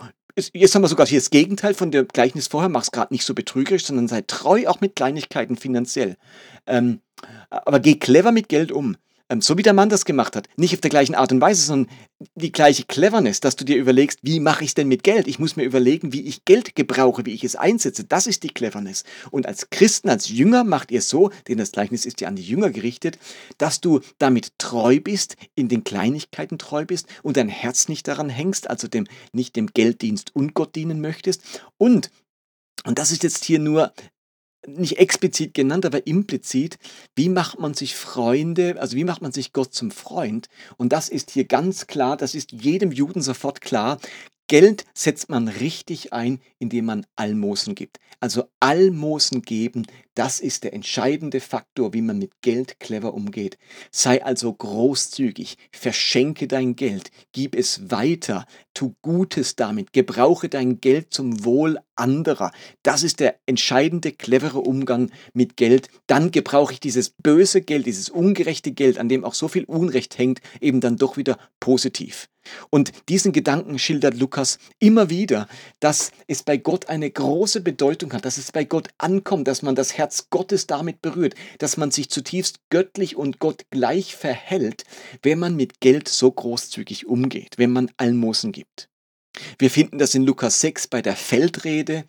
Jetzt 0.54 0.74
haben 0.74 0.80
wir 0.80 0.88
sogar 0.88 1.06
hier 1.06 1.20
das 1.20 1.28
Gegenteil 1.28 1.74
von 1.74 1.90
dem 1.90 2.08
Gleichnis 2.08 2.46
vorher. 2.46 2.70
Mach 2.70 2.84
es 2.84 2.90
gerade 2.90 3.12
nicht 3.12 3.26
so 3.26 3.34
betrügerisch, 3.34 3.84
sondern 3.84 4.08
sei 4.08 4.22
treu 4.22 4.66
auch 4.66 4.80
mit 4.80 4.96
Kleinigkeiten 4.96 5.56
finanziell. 5.56 6.16
Ähm, 6.66 7.00
aber 7.50 7.80
geh 7.80 7.96
clever 7.96 8.32
mit 8.32 8.48
Geld 8.48 8.72
um. 8.72 8.96
Ähm, 9.32 9.40
so 9.40 9.56
wie 9.56 9.62
der 9.62 9.72
Mann 9.72 9.88
das 9.88 10.04
gemacht 10.04 10.36
hat. 10.36 10.46
Nicht 10.56 10.74
auf 10.74 10.82
der 10.82 10.90
gleichen 10.90 11.14
Art 11.14 11.32
und 11.32 11.40
Weise, 11.40 11.62
sondern 11.62 11.90
die 12.34 12.52
gleiche 12.52 12.84
Cleverness, 12.84 13.40
dass 13.40 13.56
du 13.56 13.64
dir 13.64 13.78
überlegst, 13.78 14.18
wie 14.20 14.40
mache 14.40 14.62
ich 14.62 14.70
es 14.70 14.74
denn 14.74 14.88
mit 14.88 15.02
Geld? 15.02 15.26
Ich 15.26 15.38
muss 15.38 15.56
mir 15.56 15.64
überlegen, 15.64 16.12
wie 16.12 16.20
ich 16.20 16.44
Geld 16.44 16.74
gebrauche, 16.74 17.24
wie 17.24 17.32
ich 17.32 17.42
es 17.42 17.56
einsetze. 17.56 18.04
Das 18.04 18.26
ist 18.26 18.42
die 18.42 18.50
Cleverness. 18.50 19.04
Und 19.30 19.46
als 19.46 19.70
Christen, 19.70 20.10
als 20.10 20.28
Jünger 20.28 20.64
macht 20.64 20.90
ihr 20.90 21.00
so, 21.00 21.30
denn 21.48 21.56
das 21.56 21.72
Gleichnis 21.72 22.04
ist 22.04 22.20
ja 22.20 22.28
an 22.28 22.36
die 22.36 22.42
Jünger 22.42 22.68
gerichtet, 22.68 23.18
dass 23.56 23.80
du 23.80 24.00
damit 24.18 24.52
treu 24.58 25.00
bist, 25.00 25.36
in 25.54 25.68
den 25.68 25.82
Kleinigkeiten 25.82 26.58
treu 26.58 26.84
bist 26.84 27.06
und 27.22 27.38
dein 27.38 27.48
Herz 27.48 27.88
nicht 27.88 28.06
daran 28.08 28.28
hängst, 28.28 28.68
also 28.68 28.86
dem, 28.86 29.06
nicht 29.32 29.56
dem 29.56 29.68
Gelddienst 29.68 30.36
und 30.36 30.52
Gott 30.52 30.76
dienen 30.76 31.00
möchtest. 31.00 31.40
Und 31.78 32.10
und 32.84 32.98
das 32.98 33.12
ist 33.12 33.22
jetzt 33.22 33.44
hier 33.44 33.60
nur 33.60 33.92
nicht 34.66 34.98
explizit 34.98 35.54
genannt, 35.54 35.86
aber 35.86 36.06
implizit, 36.06 36.78
wie 37.14 37.28
macht 37.28 37.58
man 37.58 37.74
sich 37.74 37.96
Freunde, 37.96 38.80
also 38.80 38.96
wie 38.96 39.04
macht 39.04 39.22
man 39.22 39.32
sich 39.32 39.52
Gott 39.52 39.74
zum 39.74 39.90
Freund? 39.90 40.48
Und 40.76 40.92
das 40.92 41.08
ist 41.08 41.30
hier 41.30 41.44
ganz 41.44 41.86
klar, 41.86 42.16
das 42.16 42.34
ist 42.34 42.52
jedem 42.52 42.92
Juden 42.92 43.22
sofort 43.22 43.60
klar. 43.60 43.98
Geld 44.48 44.84
setzt 44.92 45.30
man 45.30 45.48
richtig 45.48 46.12
ein, 46.12 46.40
indem 46.58 46.84
man 46.84 47.06
Almosen 47.16 47.74
gibt. 47.74 47.98
Also 48.20 48.44
Almosen 48.60 49.42
geben, 49.42 49.86
das 50.14 50.40
ist 50.40 50.62
der 50.62 50.74
entscheidende 50.74 51.40
Faktor, 51.40 51.92
wie 51.94 52.02
man 52.02 52.18
mit 52.18 52.42
Geld 52.42 52.78
clever 52.78 53.14
umgeht. 53.14 53.56
Sei 53.90 54.22
also 54.22 54.52
großzügig, 54.52 55.56
verschenke 55.72 56.48
dein 56.48 56.76
Geld, 56.76 57.10
gib 57.32 57.56
es 57.56 57.90
weiter, 57.90 58.46
tu 58.74 58.94
Gutes 59.02 59.56
damit, 59.56 59.92
gebrauche 59.92 60.48
dein 60.48 60.80
Geld 60.80 61.12
zum 61.12 61.44
Wohl 61.44 61.78
anderer. 61.96 62.52
Das 62.82 63.02
ist 63.02 63.20
der 63.20 63.36
entscheidende, 63.46 64.12
clevere 64.12 64.60
Umgang 64.60 65.10
mit 65.34 65.56
Geld. 65.56 65.88
Dann 66.06 66.30
gebrauche 66.30 66.72
ich 66.72 66.80
dieses 66.80 67.10
böse 67.10 67.62
Geld, 67.62 67.86
dieses 67.86 68.08
ungerechte 68.08 68.72
Geld, 68.72 68.98
an 68.98 69.08
dem 69.08 69.24
auch 69.24 69.34
so 69.34 69.48
viel 69.48 69.64
Unrecht 69.64 70.18
hängt, 70.18 70.40
eben 70.60 70.80
dann 70.80 70.96
doch 70.96 71.16
wieder 71.16 71.38
positiv. 71.60 72.28
Und 72.70 72.92
diesen 73.08 73.32
Gedanken 73.32 73.78
schildert 73.78 74.18
Lukas 74.18 74.58
immer 74.78 75.10
wieder, 75.10 75.46
dass 75.80 76.10
es 76.26 76.42
bei 76.42 76.56
Gott 76.56 76.88
eine 76.88 77.10
große 77.10 77.60
Bedeutung 77.60 78.12
hat, 78.12 78.24
dass 78.24 78.36
es 78.36 78.50
bei 78.50 78.64
Gott 78.64 78.88
ankommt, 78.98 79.46
dass 79.46 79.62
man 79.62 79.74
das 79.74 79.96
Herz 79.96 80.28
Gottes 80.30 80.66
damit 80.66 81.02
berührt, 81.02 81.34
dass 81.58 81.76
man 81.76 81.90
sich 81.90 82.10
zutiefst 82.10 82.60
göttlich 82.70 83.16
und 83.16 83.38
Gott 83.38 83.66
gleich 83.70 84.16
verhält, 84.16 84.84
wenn 85.22 85.38
man 85.38 85.54
mit 85.54 85.80
Geld 85.80 86.08
so 86.08 86.30
großzügig 86.30 87.06
umgeht, 87.06 87.58
wenn 87.58 87.72
man 87.72 87.90
Almosen 87.96 88.52
gibt. 88.52 88.61
Wir 89.58 89.70
finden 89.70 89.98
das 89.98 90.14
in 90.14 90.24
Lukas 90.24 90.60
6 90.60 90.88
bei 90.88 91.02
der 91.02 91.16
Feldrede, 91.16 92.04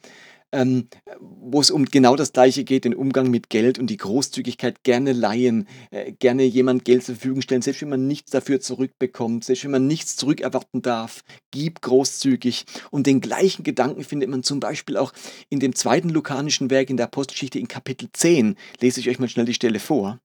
ähm, 0.54 0.88
wo 1.20 1.60
es 1.60 1.72
um 1.72 1.86
genau 1.86 2.16
das 2.16 2.32
Gleiche 2.32 2.64
geht, 2.64 2.86
den 2.86 2.94
Umgang 2.94 3.30
mit 3.32 3.50
Geld 3.50 3.80
und 3.80 3.88
die 3.88 3.98
Großzügigkeit, 3.98 4.84
gerne 4.84 5.12
leihen, 5.12 5.68
äh, 5.90 6.12
gerne 6.12 6.44
jemand 6.44 6.86
Geld 6.86 7.04
zur 7.04 7.16
Verfügung 7.16 7.42
stellen, 7.42 7.64
selbst 7.64 7.82
wenn 7.82 7.90
man 7.90 8.08
nichts 8.08 8.32
dafür 8.32 8.62
zurückbekommt, 8.62 9.44
selbst 9.44 9.64
wenn 9.64 9.72
man 9.72 9.88
nichts 9.88 10.16
zurückerwarten 10.16 10.84
darf, 10.84 11.24
gib 11.52 11.82
großzügig. 11.82 12.66
Und 12.92 13.08
den 13.08 13.20
gleichen 13.20 13.64
Gedanken 13.64 14.04
findet 14.04 14.30
man 14.30 14.44
zum 14.44 14.60
Beispiel 14.60 14.96
auch 14.96 15.12
in 15.50 15.60
dem 15.60 15.76
zweiten 15.76 16.10
lukanischen 16.10 16.70
Werk 16.70 16.92
in 16.92 16.98
der 16.98 17.08
Apostelgeschichte 17.08 17.58
in 17.58 17.68
Kapitel 17.68 18.10
10. 18.14 18.56
Lese 18.80 19.00
ich 19.00 19.10
euch 19.10 19.20
mal 19.20 19.30
schnell 19.30 19.46
die 19.46 19.56
Stelle 19.56 19.80
vor. 19.80 20.20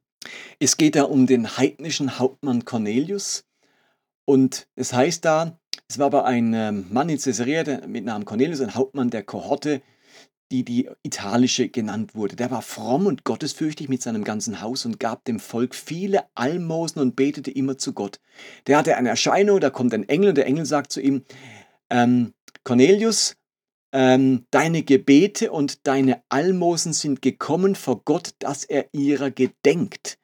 Es 0.58 0.76
geht 0.76 0.96
da 0.96 1.04
um 1.04 1.26
den 1.26 1.56
heidnischen 1.56 2.18
Hauptmann 2.18 2.66
Cornelius. 2.66 3.44
Und 4.26 4.68
es 4.74 4.92
heißt 4.92 5.24
da, 5.24 5.58
es 5.88 5.98
war 5.98 6.06
aber 6.06 6.24
ein 6.24 6.52
ähm, 6.54 6.86
Mann 6.90 7.08
in 7.08 7.18
Caesarea 7.18 7.86
mit 7.86 8.04
Namen 8.04 8.24
Cornelius, 8.24 8.60
ein 8.60 8.74
Hauptmann 8.74 9.10
der 9.10 9.22
Kohorte, 9.22 9.82
die 10.50 10.64
die 10.64 10.88
italische 11.02 11.68
genannt 11.68 12.14
wurde. 12.14 12.36
Der 12.36 12.50
war 12.50 12.62
fromm 12.62 13.06
und 13.06 13.24
gottesfürchtig 13.24 13.88
mit 13.88 14.02
seinem 14.02 14.24
ganzen 14.24 14.60
Haus 14.60 14.86
und 14.86 14.98
gab 14.98 15.24
dem 15.24 15.40
Volk 15.40 15.74
viele 15.74 16.24
Almosen 16.34 17.00
und 17.02 17.16
betete 17.16 17.50
immer 17.50 17.76
zu 17.76 17.92
Gott. 17.92 18.20
Der 18.66 18.78
hatte 18.78 18.96
eine 18.96 19.10
Erscheinung, 19.10 19.60
da 19.60 19.70
kommt 19.70 19.92
ein 19.92 20.08
Engel 20.08 20.30
und 20.30 20.38
der 20.38 20.46
Engel 20.46 20.64
sagt 20.64 20.90
zu 20.90 21.00
ihm, 21.00 21.24
ähm, 21.90 22.32
Cornelius, 22.64 23.36
ähm, 23.92 24.46
deine 24.50 24.82
Gebete 24.82 25.50
und 25.50 25.86
deine 25.86 26.22
Almosen 26.28 26.92
sind 26.92 27.22
gekommen 27.22 27.74
vor 27.74 28.02
Gott, 28.04 28.34
dass 28.38 28.64
er 28.64 28.86
ihrer 28.92 29.30
gedenkt. 29.30 30.18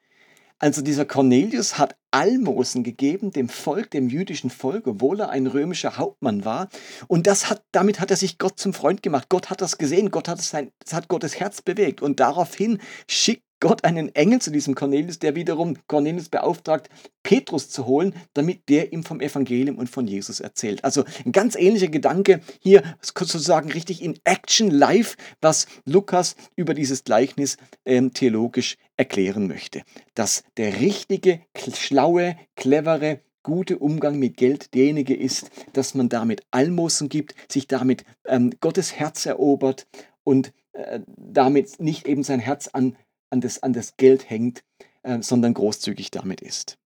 Also 0.59 0.81
dieser 0.81 1.05
Cornelius 1.05 1.77
hat 1.77 1.95
Almosen 2.15 2.83
gegeben 2.83 3.31
dem 3.31 3.49
Volk, 3.49 3.91
dem 3.91 4.07
jüdischen 4.07 4.49
Volk, 4.49 4.87
obwohl 4.87 5.19
er 5.19 5.31
ein 5.31 5.47
römischer 5.47 5.97
Hauptmann 5.97 6.45
war. 6.45 6.69
Und 7.07 7.27
das 7.27 7.49
hat, 7.49 7.65
damit 7.73 7.99
hat 7.99 8.09
er 8.09 8.15
sich 8.15 8.37
Gott 8.37 8.57
zum 8.57 8.73
Freund 8.73 9.03
gemacht. 9.03 9.27
Gott 9.27 9.49
hat 9.49 9.59
das 9.59 9.77
gesehen, 9.77 10.11
Gott 10.11 10.29
hat, 10.29 10.41
sein, 10.41 10.71
hat 10.93 11.09
Gottes 11.09 11.41
Herz 11.41 11.61
bewegt. 11.61 12.01
Und 12.01 12.21
daraufhin 12.21 12.79
schickt 13.09 13.44
Gott 13.59 13.83
einen 13.83 14.13
Engel 14.13 14.41
zu 14.41 14.51
diesem 14.51 14.75
Cornelius, 14.75 15.19
der 15.19 15.35
wiederum 15.35 15.75
Cornelius 15.87 16.29
beauftragt, 16.29 16.89
Petrus 17.23 17.69
zu 17.69 17.85
holen, 17.85 18.13
damit 18.33 18.69
der 18.69 18.93
ihm 18.93 19.03
vom 19.03 19.21
Evangelium 19.21 19.77
und 19.77 19.89
von 19.89 20.07
Jesus 20.07 20.39
erzählt. 20.39 20.83
Also 20.83 21.03
ein 21.25 21.31
ganz 21.31 21.55
ähnlicher 21.55 21.87
Gedanke 21.87 22.41
hier 22.59 22.83
sozusagen 23.01 23.71
richtig 23.71 24.03
in 24.03 24.19
Action 24.23 24.69
live, 24.69 25.15
was 25.41 25.67
Lukas 25.85 26.35
über 26.55 26.73
dieses 26.73 27.03
Gleichnis 27.03 27.57
ähm, 27.85 28.13
theologisch 28.13 28.77
erklären 28.97 29.47
möchte. 29.47 29.81
Dass 30.13 30.43
der 30.57 30.79
richtige, 30.79 31.41
schlaue, 31.73 32.37
clevere, 32.55 33.21
gute 33.45 33.77
Umgang 33.77 34.17
mit 34.17 34.37
Geld 34.37 34.73
derjenige 34.73 35.15
ist, 35.15 35.51
dass 35.73 35.93
man 35.93 36.09
damit 36.09 36.41
Almosen 36.51 37.09
gibt, 37.09 37.35
sich 37.49 37.67
damit 37.67 38.03
ähm, 38.25 38.51
Gottes 38.59 38.93
Herz 38.93 39.25
erobert 39.27 39.87
und 40.23 40.51
äh, 40.73 40.99
damit 41.05 41.79
nicht 41.79 42.07
eben 42.07 42.23
sein 42.23 42.39
Herz 42.39 42.69
an 42.73 42.97
an 43.35 43.41
das, 43.41 43.61
an 43.61 43.73
das 43.73 43.97
Geld 43.97 44.29
hängt, 44.29 44.63
äh, 45.03 45.21
sondern 45.21 45.53
großzügig 45.53 46.09
damit 46.09 46.41
ist. 46.41 46.77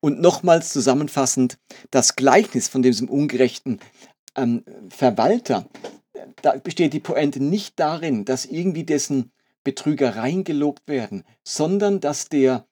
Und 0.00 0.20
nochmals 0.20 0.70
zusammenfassend, 0.70 1.58
das 1.90 2.16
Gleichnis 2.16 2.66
von 2.68 2.82
diesem 2.82 3.08
ungerechten 3.08 3.78
ähm, 4.34 4.64
Verwalter, 4.88 5.68
da 6.40 6.56
besteht 6.56 6.94
die 6.94 7.00
Pointe 7.00 7.42
nicht 7.42 7.78
darin, 7.78 8.24
dass 8.24 8.46
irgendwie 8.46 8.84
dessen 8.84 9.30
Betrügereien 9.64 10.44
gelobt 10.44 10.88
werden, 10.88 11.24
sondern 11.44 12.00
dass 12.00 12.28
der 12.28 12.66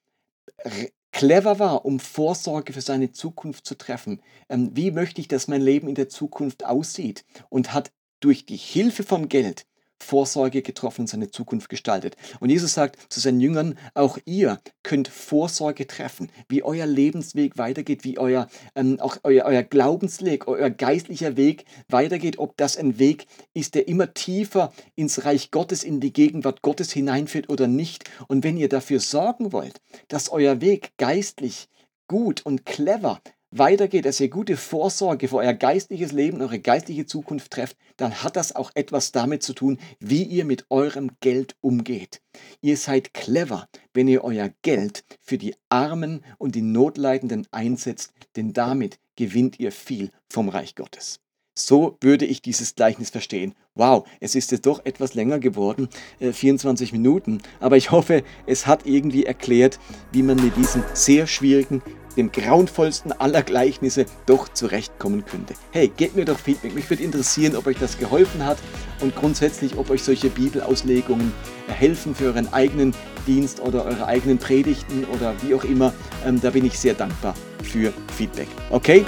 clever 1.11 1.59
war, 1.59 1.85
um 1.85 1.99
Vorsorge 1.99 2.73
für 2.73 2.81
seine 2.81 3.11
Zukunft 3.11 3.65
zu 3.65 3.75
treffen. 3.75 4.21
Ähm, 4.49 4.71
wie 4.73 4.91
möchte 4.91 5.21
ich, 5.21 5.27
dass 5.27 5.47
mein 5.47 5.61
Leben 5.61 5.87
in 5.87 5.95
der 5.95 6.09
Zukunft 6.09 6.65
aussieht? 6.65 7.23
Und 7.49 7.73
hat 7.73 7.91
durch 8.19 8.45
die 8.45 8.57
Hilfe 8.57 9.03
von 9.03 9.29
Geld 9.29 9.65
Vorsorge 10.01 10.61
getroffen 10.61 11.01
und 11.01 11.07
seine 11.07 11.31
Zukunft 11.31 11.69
gestaltet. 11.69 12.15
Und 12.39 12.49
Jesus 12.49 12.73
sagt 12.73 12.97
zu 13.11 13.19
seinen 13.19 13.39
Jüngern, 13.39 13.77
auch 13.93 14.17
ihr 14.25 14.59
könnt 14.83 15.07
Vorsorge 15.07 15.87
treffen, 15.87 16.29
wie 16.47 16.63
euer 16.63 16.85
Lebensweg 16.85 17.57
weitergeht, 17.57 18.03
wie 18.03 18.17
euer, 18.17 18.47
ähm, 18.75 18.99
auch 18.99 19.17
euer, 19.23 19.45
euer 19.45 19.63
Glaubensweg, 19.63 20.47
euer 20.47 20.69
geistlicher 20.69 21.37
Weg 21.37 21.65
weitergeht, 21.87 22.39
ob 22.39 22.57
das 22.57 22.77
ein 22.77 22.99
Weg 22.99 23.25
ist, 23.53 23.75
der 23.75 23.87
immer 23.87 24.13
tiefer 24.13 24.73
ins 24.95 25.25
Reich 25.25 25.51
Gottes, 25.51 25.83
in 25.83 25.99
die 25.99 26.13
Gegenwart 26.13 26.61
Gottes 26.61 26.91
hineinführt 26.91 27.49
oder 27.49 27.67
nicht. 27.67 28.09
Und 28.27 28.43
wenn 28.43 28.57
ihr 28.57 28.69
dafür 28.69 28.99
sorgen 28.99 29.51
wollt, 29.51 29.81
dass 30.07 30.29
euer 30.29 30.61
Weg 30.61 30.91
geistlich 30.97 31.67
gut 32.07 32.45
und 32.45 32.65
clever 32.65 33.21
weitergeht, 33.51 34.05
dass 34.05 34.19
ihr 34.19 34.29
gute 34.29 34.57
Vorsorge 34.57 35.27
für 35.27 35.37
euer 35.37 35.53
geistliches 35.53 36.11
Leben, 36.11 36.41
eure 36.41 36.59
geistliche 36.59 37.05
Zukunft 37.05 37.51
trefft, 37.51 37.77
dann 37.97 38.23
hat 38.23 38.35
das 38.35 38.55
auch 38.55 38.71
etwas 38.73 39.11
damit 39.11 39.43
zu 39.43 39.53
tun, 39.53 39.77
wie 39.99 40.23
ihr 40.23 40.45
mit 40.45 40.65
eurem 40.69 41.11
Geld 41.19 41.55
umgeht. 41.61 42.21
Ihr 42.61 42.77
seid 42.77 43.13
clever, 43.13 43.67
wenn 43.93 44.07
ihr 44.07 44.23
euer 44.23 44.49
Geld 44.61 45.03
für 45.21 45.37
die 45.37 45.55
Armen 45.69 46.23
und 46.37 46.55
die 46.55 46.61
Notleidenden 46.61 47.47
einsetzt, 47.51 48.13
denn 48.35 48.53
damit 48.53 48.99
gewinnt 49.15 49.59
ihr 49.59 49.71
viel 49.71 50.09
vom 50.29 50.49
Reich 50.49 50.75
Gottes. 50.75 51.19
So 51.53 51.97
würde 51.99 52.25
ich 52.25 52.41
dieses 52.41 52.75
Gleichnis 52.75 53.09
verstehen. 53.09 53.53
Wow, 53.75 54.07
es 54.21 54.35
ist 54.35 54.51
jetzt 54.51 54.65
doch 54.65 54.85
etwas 54.85 55.13
länger 55.13 55.39
geworden, 55.39 55.89
äh, 56.19 56.31
24 56.31 56.93
Minuten, 56.93 57.41
aber 57.59 57.77
ich 57.77 57.91
hoffe, 57.91 58.23
es 58.47 58.67
hat 58.67 58.85
irgendwie 58.85 59.25
erklärt, 59.25 59.79
wie 60.11 60.23
man 60.23 60.41
mit 60.41 60.55
diesem 60.55 60.83
sehr 60.93 61.27
schwierigen, 61.27 61.81
dem 62.15 62.31
grauenvollsten 62.31 63.11
aller 63.13 63.41
Gleichnisse 63.41 64.05
doch 64.25 64.49
zurechtkommen 64.49 65.25
könnte. 65.25 65.53
Hey, 65.71 65.91
gebt 65.95 66.15
mir 66.15 66.25
doch 66.25 66.39
Feedback. 66.39 66.75
Mich 66.75 66.89
würde 66.89 67.03
interessieren, 67.03 67.55
ob 67.55 67.67
euch 67.67 67.77
das 67.77 67.97
geholfen 67.97 68.45
hat 68.45 68.57
und 68.99 69.15
grundsätzlich, 69.15 69.77
ob 69.77 69.89
euch 69.89 70.03
solche 70.03 70.29
Bibelauslegungen 70.29 71.33
helfen 71.67 72.15
für 72.15 72.25
euren 72.25 72.51
eigenen 72.53 72.93
Dienst 73.27 73.59
oder 73.59 73.85
eure 73.85 74.05
eigenen 74.05 74.37
Predigten 74.37 75.05
oder 75.05 75.33
wie 75.41 75.53
auch 75.53 75.63
immer. 75.63 75.93
Ähm, 76.25 76.39
da 76.41 76.49
bin 76.49 76.65
ich 76.65 76.77
sehr 76.77 76.93
dankbar 76.93 77.33
für 77.63 77.93
Feedback. 78.15 78.47
Okay? 78.69 79.05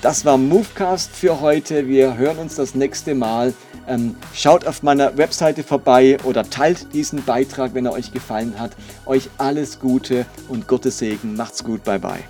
Das 0.00 0.24
war 0.24 0.38
Movecast 0.38 1.14
für 1.14 1.42
heute. 1.42 1.86
Wir 1.86 2.16
hören 2.16 2.38
uns 2.38 2.54
das 2.54 2.74
nächste 2.74 3.14
Mal. 3.14 3.52
Ähm, 3.86 4.16
schaut 4.34 4.66
auf 4.66 4.82
meiner 4.82 5.16
Webseite 5.16 5.62
vorbei 5.62 6.18
oder 6.24 6.48
teilt 6.48 6.92
diesen 6.92 7.24
Beitrag, 7.24 7.74
wenn 7.74 7.86
er 7.86 7.92
euch 7.92 8.12
gefallen 8.12 8.54
hat. 8.58 8.72
Euch 9.06 9.28
alles 9.38 9.80
Gute 9.80 10.26
und 10.48 10.68
Gottes 10.68 10.98
Segen. 10.98 11.34
Macht's 11.34 11.64
gut. 11.64 11.84
Bye 11.84 11.98
bye. 11.98 12.24